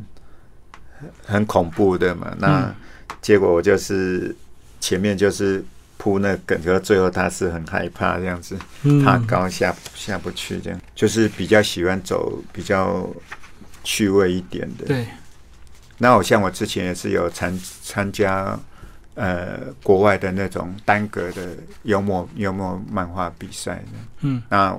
[1.27, 2.75] 很恐怖的嘛，那嗯
[3.21, 4.35] 结果我就是
[4.81, 5.63] 前面就是
[5.99, 13.07] 铺那梗，可是最后他是很害怕这样子，嗯，怕高下下不去这样，就是比较喜欢走比较
[13.85, 14.87] 趣味一点的。
[14.87, 15.07] 对，
[15.99, 18.59] 那我像我之前也是有参参加
[19.15, 24.43] 呃国外的那种单格的幽默幽默漫画比赛的，嗯。
[24.49, 24.77] 那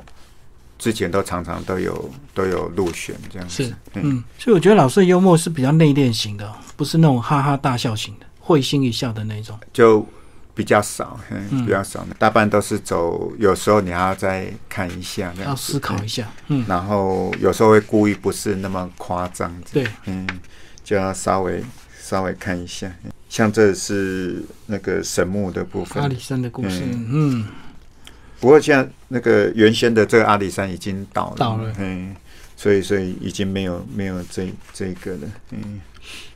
[0.78, 3.66] 之前都常常都有都有入选这样子。
[3.66, 9.60] 是，嗯，所以我觉得老师的幽默是比较内敛型的哦，不是那种哈哈大笑型的，会心一笑的那种。
[9.74, 10.08] 就
[10.56, 11.66] 比较少，嗯，嗯。
[11.66, 16.32] 比较少，大半都是走，有时候你还要再看一下要思考一下。
[16.48, 20.26] 嗯，然后有时候会故意不是那么夸张，对，嗯，
[20.90, 21.64] 就要稍微
[22.02, 22.92] 稍微看一下。
[23.30, 26.02] 像这是那个神木的部分。
[26.02, 27.08] 阿里，山的故事，嗯。
[27.12, 27.46] 嗯，
[28.40, 31.72] 不过现在那个原先的这个阿里山已经倒了，倒了。
[31.78, 32.16] 嗯，
[32.58, 35.80] 所以所以已经没有没有这这个了，嗯，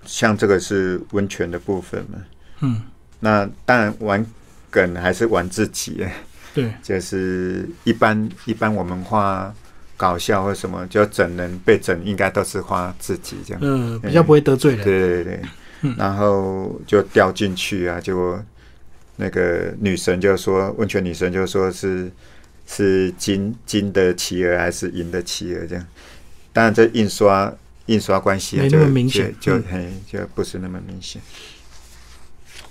[0.06, 2.24] 像这个是温泉的部分嘛，
[2.60, 2.84] 嗯，
[3.22, 4.24] 那当然玩
[4.70, 6.06] 梗还是玩自己，
[6.54, 9.51] 对，就是一般一般我们画
[10.04, 13.62] 搞笑或什么，就整人被整，应该都是花自己这样。
[13.64, 15.41] 嗯，比较不会得罪人，对对对，
[15.84, 18.38] 嗯然后就掉进去啊，结果
[19.16, 22.12] 那个女神就说，温泉女神就说是
[22.68, 25.86] 是金金的企鹅还是银的企鹅这样。
[26.51, 27.54] 当然这印刷
[27.86, 31.22] 印刷关系啊，没就那么明显就就嗯嘿就不是那么明显。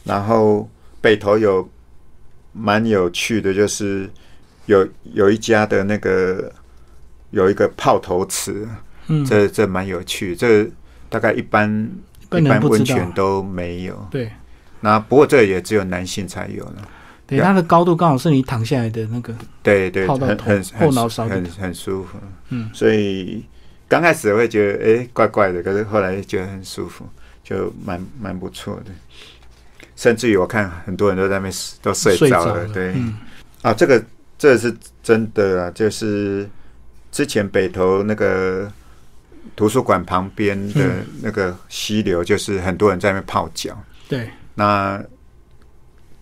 [0.04, 0.68] 然后
[1.00, 1.66] 北投有
[2.52, 4.10] 蛮有趣的，就是
[4.66, 6.52] 有有一家的那个
[7.32, 8.66] 有一个泡头池，
[9.08, 10.66] 嗯，这这蛮有趣，这
[11.10, 11.68] 大概一般
[12.30, 14.06] 一般温泉都没有。
[14.10, 14.30] 对，
[14.80, 16.88] 那不过这也只有男性才有了。
[17.26, 22.18] 对，它的高度刚好是你躺下来的那个，对对，泡到头很很后脑勺很很舒服。
[22.50, 23.44] 嗯，所以
[23.88, 27.06] 刚开始会觉得哎、怪怪的，可是后来觉得很舒服，
[27.42, 28.92] 就蛮蛮不错的。
[29.94, 33.14] 甚至于我看很多人都在那边都睡睡着了，着了，对、嗯，
[33.62, 34.02] 啊，这个
[34.36, 36.48] 这是真的啊，就是
[37.12, 38.68] 之前北投那个
[39.54, 41.06] 图书馆旁边的嗯。
[41.22, 43.80] 那个溪流，就是很多人在那边泡脚。
[44.08, 45.00] 对，那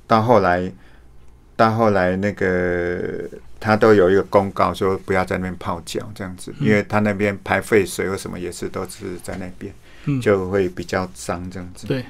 [0.06, 0.70] 到后来，
[1.56, 3.28] 到后来那个
[3.58, 6.66] 他都有一个公告说不要在那边泡脚这样子，嗯。
[6.66, 9.72] 因为他那边排废水或什么也是都是在那边，
[10.06, 11.86] 嗯，就会比较脏这样子。
[11.86, 12.04] 对，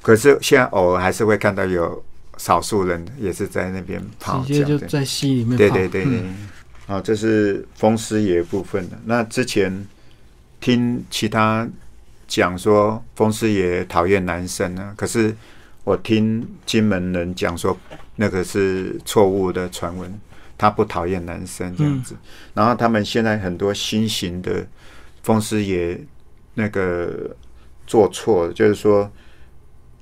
[0.00, 2.02] 可是现在偶尔还是会看到有
[2.38, 4.88] 少数人也是在那边泡直接就脚的。
[4.88, 5.76] 在溪里面对泡。
[5.76, 6.20] 对对对。
[6.20, 6.48] 嗯，
[6.92, 8.98] 好、这是风师爷部分的。
[9.06, 9.86] 那之前
[10.60, 11.66] 听其他
[12.28, 15.34] 讲说风师爷讨厌男生呢，可是
[15.84, 17.74] 我听金门人讲说
[18.16, 20.20] 那个是错误的传闻，
[20.58, 22.14] 他不讨厌男生这样子。
[22.52, 24.66] 然后他们现在很多新型的
[25.22, 25.98] 风师爷
[26.54, 27.34] 那个
[27.86, 29.10] 做错了，就是说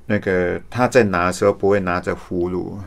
[0.07, 2.79] 那个他在拿的时候不会拿着葫芦。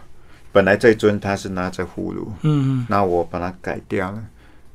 [0.53, 4.23] 本来这尊他是拿着葫芦，嗯嗯，那我把它改掉了。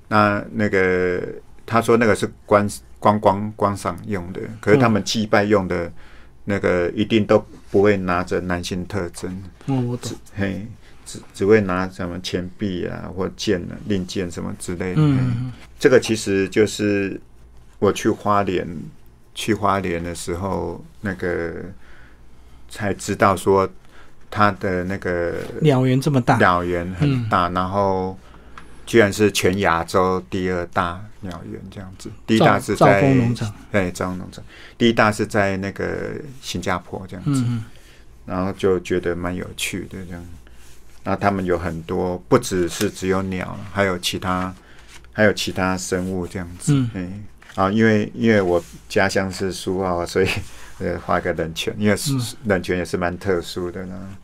[0.08, 1.22] 那那个
[1.64, 2.68] 他说那个是观
[2.98, 5.90] 观光观赏用的，可是他们祭拜用的
[6.44, 10.66] 那个一定都不会拿着男性特征，嗯，我懂，嘿，
[11.06, 15.00] 只只会拿什么钱币啊或剑啊、令箭什么之类的。
[15.00, 17.20] 嗯，这个其实就是
[17.78, 18.66] 我去花莲
[19.34, 21.52] 去花莲的时候，那个
[22.68, 23.68] 才知道说
[24.30, 28.18] 他的那个鸟园这么大，鸟园很大，然后
[28.86, 34.44] 居然是全亚洲第二大鸟园这样子，第一大是兆在丰农场，对兆丰农场，
[34.76, 37.44] 第一大是在那个新加坡这样子，
[38.26, 40.24] 然后就觉得蛮有趣的这样。
[41.04, 44.54] 然后他们有很多，不只是只有鸟，还有其他，
[45.10, 46.74] 还有其他生物这样子。
[46.74, 46.90] 嗯。
[46.92, 47.24] 嗯，
[47.54, 50.28] 啊，因为因为我家乡是苏澳，所以
[50.78, 54.16] 呃画个冷泉，因为嗯冷泉也是蛮特殊的呢。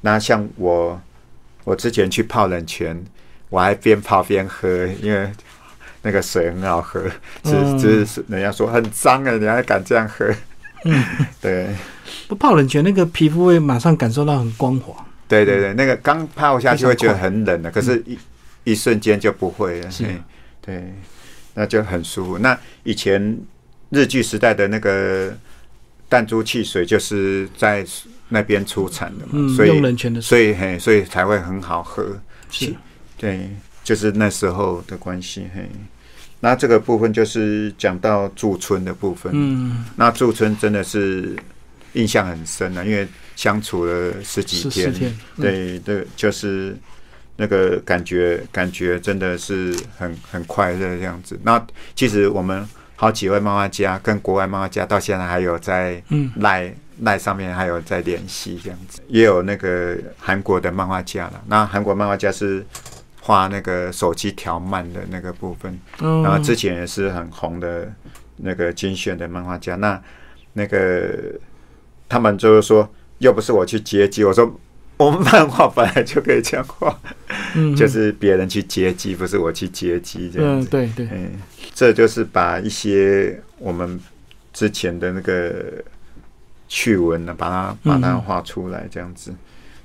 [0.00, 1.00] 那像我，
[1.64, 3.02] 我之前去泡冷泉，
[3.48, 4.68] 我还边泡边喝，
[5.02, 5.30] 因为
[6.02, 7.02] 那个水很好喝，
[7.42, 10.32] 只嗯只是人家说很脏哎，你还敢这样喝？
[10.84, 11.04] 嗯，
[11.42, 11.74] 对
[12.26, 14.94] 不泡冷泉那个皮肤会马上感受到很光滑，
[15.28, 18.18] 对对对，那个刚泡下去会觉得很冷的，可是一
[18.64, 19.90] 一瞬间就不会了。
[19.90, 20.16] 是嘿
[20.62, 20.94] 对，
[21.52, 22.38] 那就很舒服。
[22.38, 23.38] 那以前
[23.90, 25.36] 日剧时代的那个
[26.10, 27.86] 弹珠汽水就是在
[28.28, 32.04] 那边出产的嘛，嗯，所以所以嘿，所以才会很好喝。
[32.50, 32.74] 是，
[33.16, 33.48] 对，
[33.82, 35.48] 就是那时候的关系。
[35.54, 35.68] 嘿，
[36.40, 39.32] 那这个部分就是讲到驻村的部分。
[39.34, 41.36] 嗯，那驻村真的是
[41.92, 43.06] 印象很深啊，因为
[43.36, 44.92] 相处了十几天，
[45.36, 46.76] 对对，就是
[47.36, 51.38] 那个感觉，感觉真的是很很快乐这样子。
[51.42, 52.68] 那其实我们
[53.00, 56.70] 好几位漫画家跟国外漫画家到现在还有在嗯，赖
[57.00, 61.42] 赖上面还有在联系这样子，也有那个韩国的漫画家了。
[61.46, 62.62] 那韩国漫画家是
[63.22, 67.90] 画那个手机条漫的那个部分，嗯然后之前也是很红的
[68.36, 69.76] 那个精选的漫画家。
[69.76, 69.98] 那
[70.52, 71.10] 那个
[72.06, 72.86] 他们就是说，
[73.16, 74.54] 又不是我去接机，我说。
[75.00, 76.94] 我们漫画本来就可以这样画，
[77.54, 80.68] 嗯就是别人去接机，不是我去接机这样嗯，子。
[80.68, 81.30] 对对，嗯，
[81.80, 83.98] 这就是把一些我们
[84.52, 85.82] 之前的那个
[86.68, 89.34] 趣闻呢，把它把它嗯画出来这样子。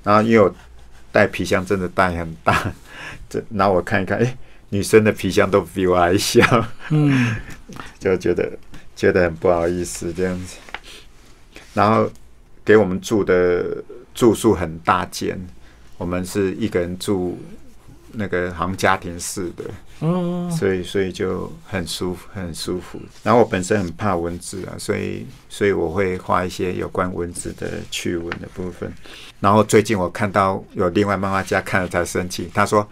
[0.03, 0.53] 然后因为我
[1.13, 2.69] 带皮箱真的带很大，
[3.29, 4.37] 这然后我看一看，哎、
[4.71, 6.43] 女生的皮箱都比我还小，
[6.89, 7.37] 嗯，
[7.97, 8.51] 就觉得
[8.93, 10.57] 觉得很不好意思这样子。
[11.73, 12.11] 然后
[12.65, 13.81] 给我们住的
[14.13, 15.39] 住宿很大间，
[15.97, 17.39] 我们是一个人住
[18.11, 19.63] 那个好像家庭式的，
[19.99, 22.99] 哦，所以所以就很舒服，很舒服。
[23.23, 28.91] 然后我本身很怕蚊子啊，所以所以我会画一些有关蚊子的趣闻的部分。
[29.39, 32.87] 然后最近我看到有另外漫画家看了才生气，他说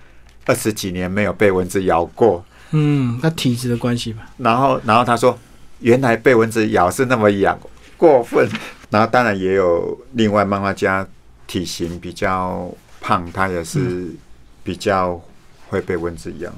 [0.45, 4.29] 二十几年没有被蚊子咬过，嗯，那体质的关系吧。
[4.37, 5.37] 然后然后他说
[5.79, 7.59] 原来被蚊子咬是那么痒，
[7.97, 8.49] 过分。
[8.89, 11.05] 然后当然也有另外漫画家
[11.47, 14.07] 体型比较胖，他也是
[14.63, 15.19] 比较
[15.67, 16.53] 会被蚊子咬，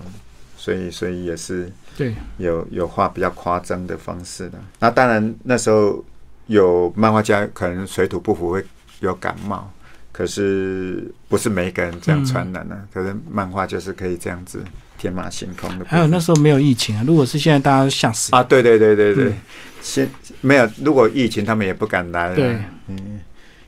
[0.66, 4.58] 所以所以也是对，有有画比较夸张的方式的。
[4.80, 6.04] 那当然那时候
[6.48, 8.66] 有漫画家可能水土不服会
[9.00, 9.72] 有感冒，
[10.12, 14.60] 可是不是每一个人这样传染呢、可是漫画就是可以这样子
[14.98, 15.86] 天马行空的。
[15.86, 18.36] 还有那时候没有疫情啊，如果是现在，大家都吓死。
[18.36, 19.34] 啊，对对对对对嗯，
[19.84, 20.10] 现
[20.42, 22.34] 没有，如果疫情他们也不敢来、啊。
[22.34, 22.58] 对，
[22.88, 23.20] 嗯，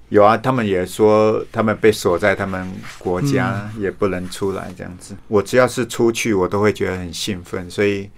[0.09, 2.65] 有啊，他们也说他们被锁在他们
[2.97, 5.15] 国家，嗯也不能出来这样子。
[5.27, 8.09] 我只要是出去，我都会觉得很兴奋，所以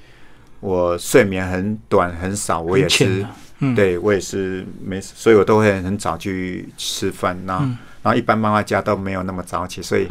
[0.60, 7.38] 我睡眠很短很少，我也是啊，嗯，对我也是没，所以我都会很早去吃饭。
[7.46, 10.10] 那、嗯然后一般妈妈家都没有那么早起，所以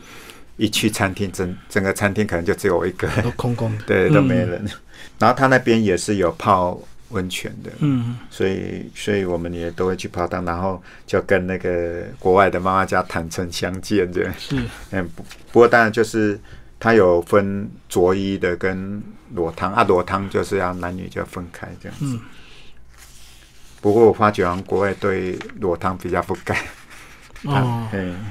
[0.58, 3.22] 一去餐厅，整整个餐厅可能就只有我一个人。
[3.22, 3.84] 都空空的。
[3.88, 4.70] 对，都没嗯人。
[5.18, 6.78] 然后他那边也是有泡
[7.10, 14.34] 温泉的，嗯，所以所以我们也都会去泡汤，然后就跟那个国外的妈妈家坦诚相见这样。
[14.38, 14.56] 是，
[14.92, 16.38] 嗯，不不过当然就是
[16.78, 19.02] 它有分着衣的跟
[19.34, 22.04] 裸汤啊，裸汤就是要男女就分开这样子。
[22.04, 22.20] 嗯
[23.80, 26.58] 不过我发觉好像国外对裸汤比较不敢，
[27.44, 28.26] 哦，嗯，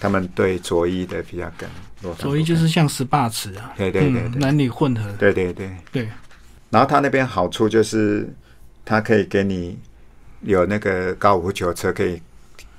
[0.00, 1.70] 他们对着衣的比较敢。
[2.02, 5.08] 裸汤所以不敢就是像 SPA 池啊，对对对男女混合。
[5.12, 5.70] 对对对。
[5.92, 6.08] 对，
[6.70, 8.28] 然后它那边好处就是，
[8.84, 9.78] 它可以给你
[10.42, 12.20] 有那个高尔夫球车可以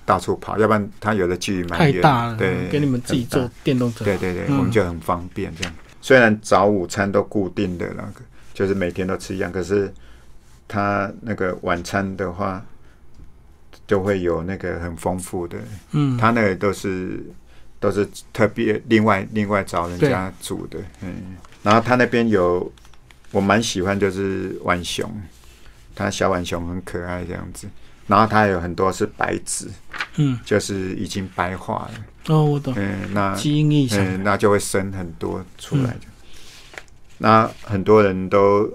[0.05, 3.37] 到处跑，要不然它有的距离蛮远，太大了，对，给你们自己很大。
[3.37, 4.05] 坐电动车。
[4.05, 4.57] 对对对，嗯。
[4.57, 5.73] 我们就很方便这样。
[6.01, 8.21] 虽然早午餐都固定的那个，
[8.53, 9.91] 就是每天都吃一样，可是
[10.67, 12.63] 它那个晚餐的话，
[13.85, 15.57] 就会有那个很丰富的，
[15.91, 17.23] 嗯，他那个都是
[17.79, 22.71] 都是特别另外另外找人家煮的，嗯，然后他那边有
[23.31, 25.09] 我蛮喜欢就是浣熊，
[25.95, 27.67] 它小浣熊很可爱这样子，
[28.07, 29.67] 然后它有很多是白纸，
[30.15, 33.99] 嗯，就是已经白化了，哦，我懂，嗯，那基因异常。
[33.99, 36.01] 嗯，那就会生很多出来的。
[37.19, 38.71] 那很多人都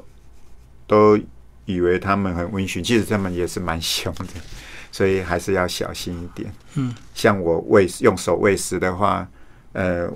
[0.87, 1.19] 都
[1.65, 4.27] 以为他们很温驯，其实他们也是蛮凶的，
[4.93, 6.53] 所以还是要小心一点。
[6.75, 9.27] 嗯，像我喂用手喂食的话，
[9.73, 10.09] 呃，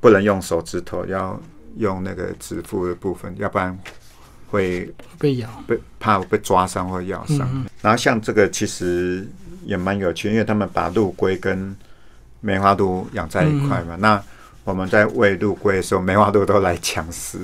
[0.00, 1.40] 不能用手指头，要
[1.78, 3.76] 用那个指腹的部分，要不然
[4.50, 5.48] 会被咬。
[5.66, 7.48] 被怕被抓伤或咬伤。
[7.52, 9.26] 嗯然后像这个其实
[9.64, 11.74] 也蛮有趣，因为他们把陆龟跟
[12.40, 13.96] 梅花鹿养在一块嘛。
[13.98, 14.20] 那
[14.64, 17.38] 我们在喂陆龟的时候，梅花鹿都来抢食。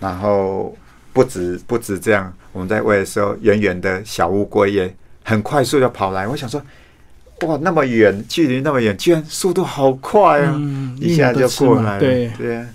[0.00, 0.76] 然后
[1.12, 4.94] 不止不止这样，我们在喂的时候，远远的小乌龟也
[5.24, 6.28] 很快速的跑来。
[6.28, 6.62] 我想说，
[7.40, 10.54] 哇，那么远，距离那么远，居然速度好快啊！
[10.56, 12.66] 嗯，一下就过来了，对，对啊，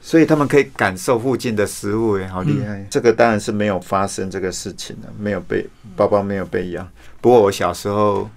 [0.00, 2.84] 所以他们可以感受附近的食物，哎，好厉害！
[2.88, 6.86] 这个当然是没有发生这个事情的，没有被包包没有被咬。
[7.20, 8.28] 不过我小时候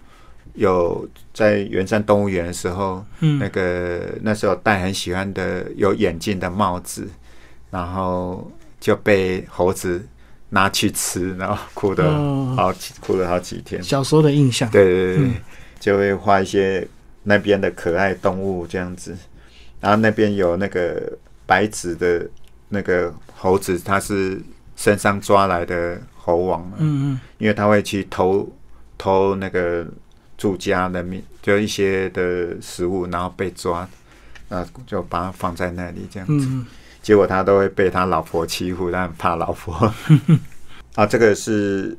[0.55, 7.07] 有在圆山动物园的时候，嗯那个那时候戴很喜欢的有眼镜的帽子，
[7.71, 10.05] 然后就被猴子
[10.49, 13.81] 拿去吃，然后哭的哦好几哭了好几天。
[13.81, 14.69] 小时候的印象。
[14.69, 15.33] 对对对，对嗯
[15.79, 16.85] 就会画一些
[17.23, 19.17] 那边的可爱动物这样子。
[19.79, 21.11] 然后那边有那个
[21.45, 22.29] 白纸的
[22.69, 24.41] 那个猴子，它是
[24.75, 28.51] 身上抓来的猴王嘛，嗯因为它会去偷
[28.97, 29.85] 偷那个
[30.37, 33.87] 住家的民，就一些的食物，然后被抓，
[34.49, 36.45] 那就把它放在那里这样子。
[36.45, 36.65] 嗯嗯
[37.01, 39.93] 结果他都会被他老婆欺负，他很怕老婆。
[40.95, 41.97] 啊，这个是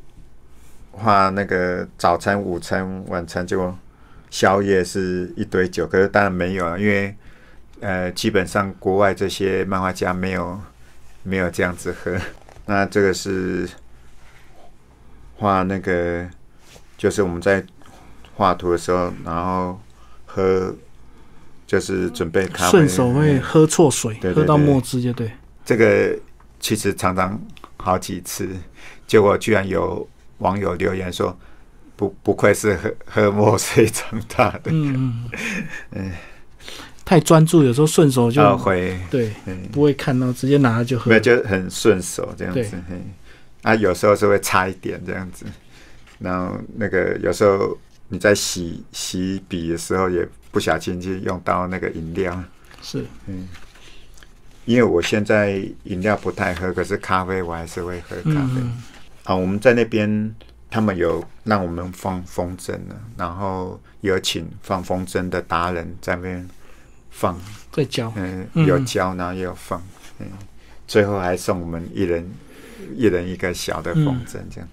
[0.93, 3.77] 画那个早餐、午餐、晚餐，结果
[4.31, 7.15] 宵夜是一堆酒，可是当然没有啊，因为
[7.85, 10.59] 呃，基本上国外这些漫画家没有
[11.23, 12.17] 没有这样子喝。
[12.65, 13.69] 那这个是
[15.37, 16.27] 画那个，
[16.97, 17.63] 就是我们在
[18.37, 19.79] 画图的时候，然后
[20.25, 20.75] 喝。
[21.67, 25.33] 就是准备咖啡，顺手会喝错水，对对喝到墨汁就对。
[25.65, 26.15] 这个
[26.61, 27.41] 其实常常
[27.79, 28.47] 好几次，
[29.07, 30.07] 结果居然有
[30.39, 31.37] 网友留言说，
[31.97, 34.05] 不不愧是喝喝墨水长
[34.37, 35.25] 大的，嗯
[35.93, 36.13] 嗯，
[37.05, 41.11] 太专注，有时候顺手就啊会，对，嗯，不会看到，直接拿了就喝。
[41.11, 41.21] 没有。
[41.21, 42.97] 就很顺手这样子，嘿。
[43.63, 45.47] 啊有时候是会差一点这样子，
[46.19, 47.77] 然后那个有时候
[48.09, 52.43] 你在洗洗笔的时候，也不小心就用到那个饮料。
[52.83, 53.05] 是。
[53.27, 53.49] 嗯，
[54.65, 58.55] 因为我现在饮料不太喝，可是咖啡我还是会喝咖啡。
[58.57, 58.83] 嗯
[59.25, 60.35] 啊，我们在那边
[60.71, 66.49] 他们有让我们放风筝呢，然后有请放风筝的达人在那边
[67.15, 67.41] 放，
[67.71, 68.67] 会教，嗯，嗯。
[68.67, 69.81] 有教，然后也有放，
[70.19, 70.27] 嗯，
[70.89, 72.29] 最后还送我们一人
[72.97, 74.69] 一人一个小的风筝，这样，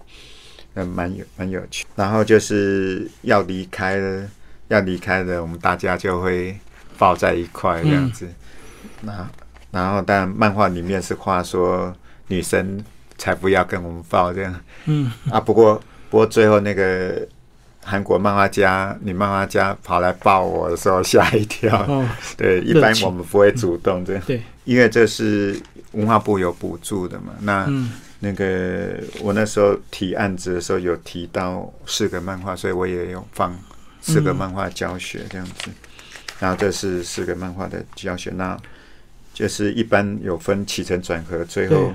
[0.73, 1.85] 嗯，蛮有蛮有趣。
[1.95, 4.27] 然后就是要离开了，
[4.69, 6.57] 要离开了，我们大家就会
[6.97, 8.27] 抱在一块这样子。
[9.01, 9.29] 那
[9.69, 11.95] 然后，但漫画里面是画说
[12.27, 12.83] 女生
[13.17, 14.59] 才不要跟我们抱这样。
[14.85, 15.39] 嗯，啊。
[15.39, 15.75] 不过，
[16.09, 17.25] 不过最后那个
[17.83, 21.83] 韩国漫画家，你漫画家跑来抱我的时候，吓一跳。
[21.87, 22.07] 哦，
[22.37, 25.59] 对，一般我们不会主动这样，对，因为这是
[25.93, 27.33] 文化部有补助的嘛。
[27.41, 33.57] 那嗯，那个我那时候提案子的时候有提到四个漫画，所以我也有放
[34.01, 35.71] 四个漫画教学这样子。
[36.39, 38.57] 然后这是四个漫画的教学，那
[39.33, 41.93] 就是一般有分起承转合，最后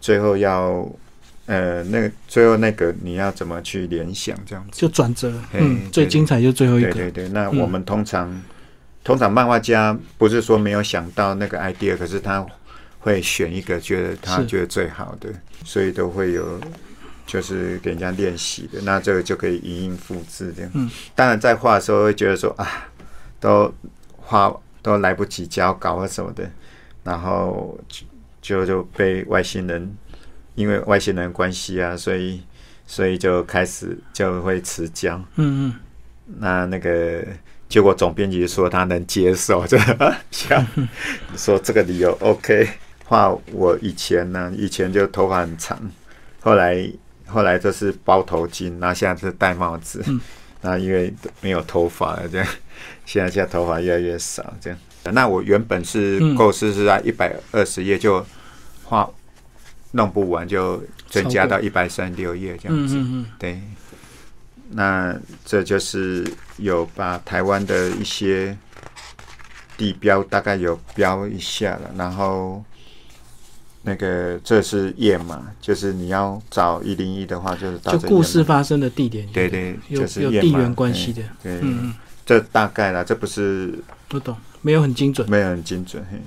[0.00, 0.86] 最后要
[1.48, 4.80] 呃那个最后那个你要怎么去联想这样子。
[4.80, 8.42] 就转折，嗯，最精彩就最后一个，对对对，那嗯我们通常、
[9.02, 12.46] 通常漫画家不是说没有想到那个 idea，可是他
[13.00, 15.30] 会选一个觉得他觉得最好的，
[15.64, 16.60] 所以都会有
[17.26, 20.70] 就是给人家练习的，那这个就可以一印复制这样。
[20.74, 22.88] 嗯，当然在画的时候会觉得说啊，
[23.40, 23.72] 都
[24.16, 26.50] 画都来不及交稿啊什么的，
[27.04, 28.04] 然后就
[28.40, 29.96] 就就被外星人，
[30.58, 32.42] 因为外星人关系啊，所以
[32.84, 35.24] 所以就开始就会持僵。
[35.36, 35.74] 嗯嗯，
[36.40, 37.24] 那那个
[37.68, 39.78] 结果总编辑说他能接受，这
[40.32, 40.66] 想
[41.36, 42.68] 说这个理由 OK。
[43.04, 45.80] 画我以前呢，以前就头发很长，
[46.40, 46.86] 后来
[47.26, 50.20] 后来就是包头巾，然后现在是戴帽子，嗯
[50.60, 52.46] 然后因为没有头发了，这样
[53.06, 54.78] 现在现在头发越来越少，这样。
[55.12, 58.22] 那我原本是嗯构思是在一百二十页就
[58.84, 59.08] 画
[59.92, 62.96] 弄不完，就增加到一百三十六页这样子。
[62.96, 63.60] 嗯嗯嗯，对，
[64.70, 68.56] 那这就是有把台湾的一些
[69.76, 72.62] 地标大概有标一下了，然后
[73.82, 81.60] 那个这是页码，就是你要找一零一的话，就是到故事发生的地点，对对，有就是有地缘关系的，对，对。
[81.62, 81.94] 嗯嗯，
[82.26, 83.72] 这大概啦，这不是
[84.06, 85.30] 不懂，没有很精准。
[85.30, 86.18] 没有很精准，嘿，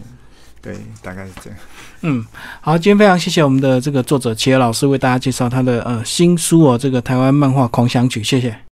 [0.62, 1.60] 对，大概是这样。
[2.04, 2.26] 嗯，
[2.62, 8.62] 好，今天非常谢谢我们的这个作者齐尔老师为大家介绍他的呃新书哦，这个台湾漫画狂想曲，谢谢。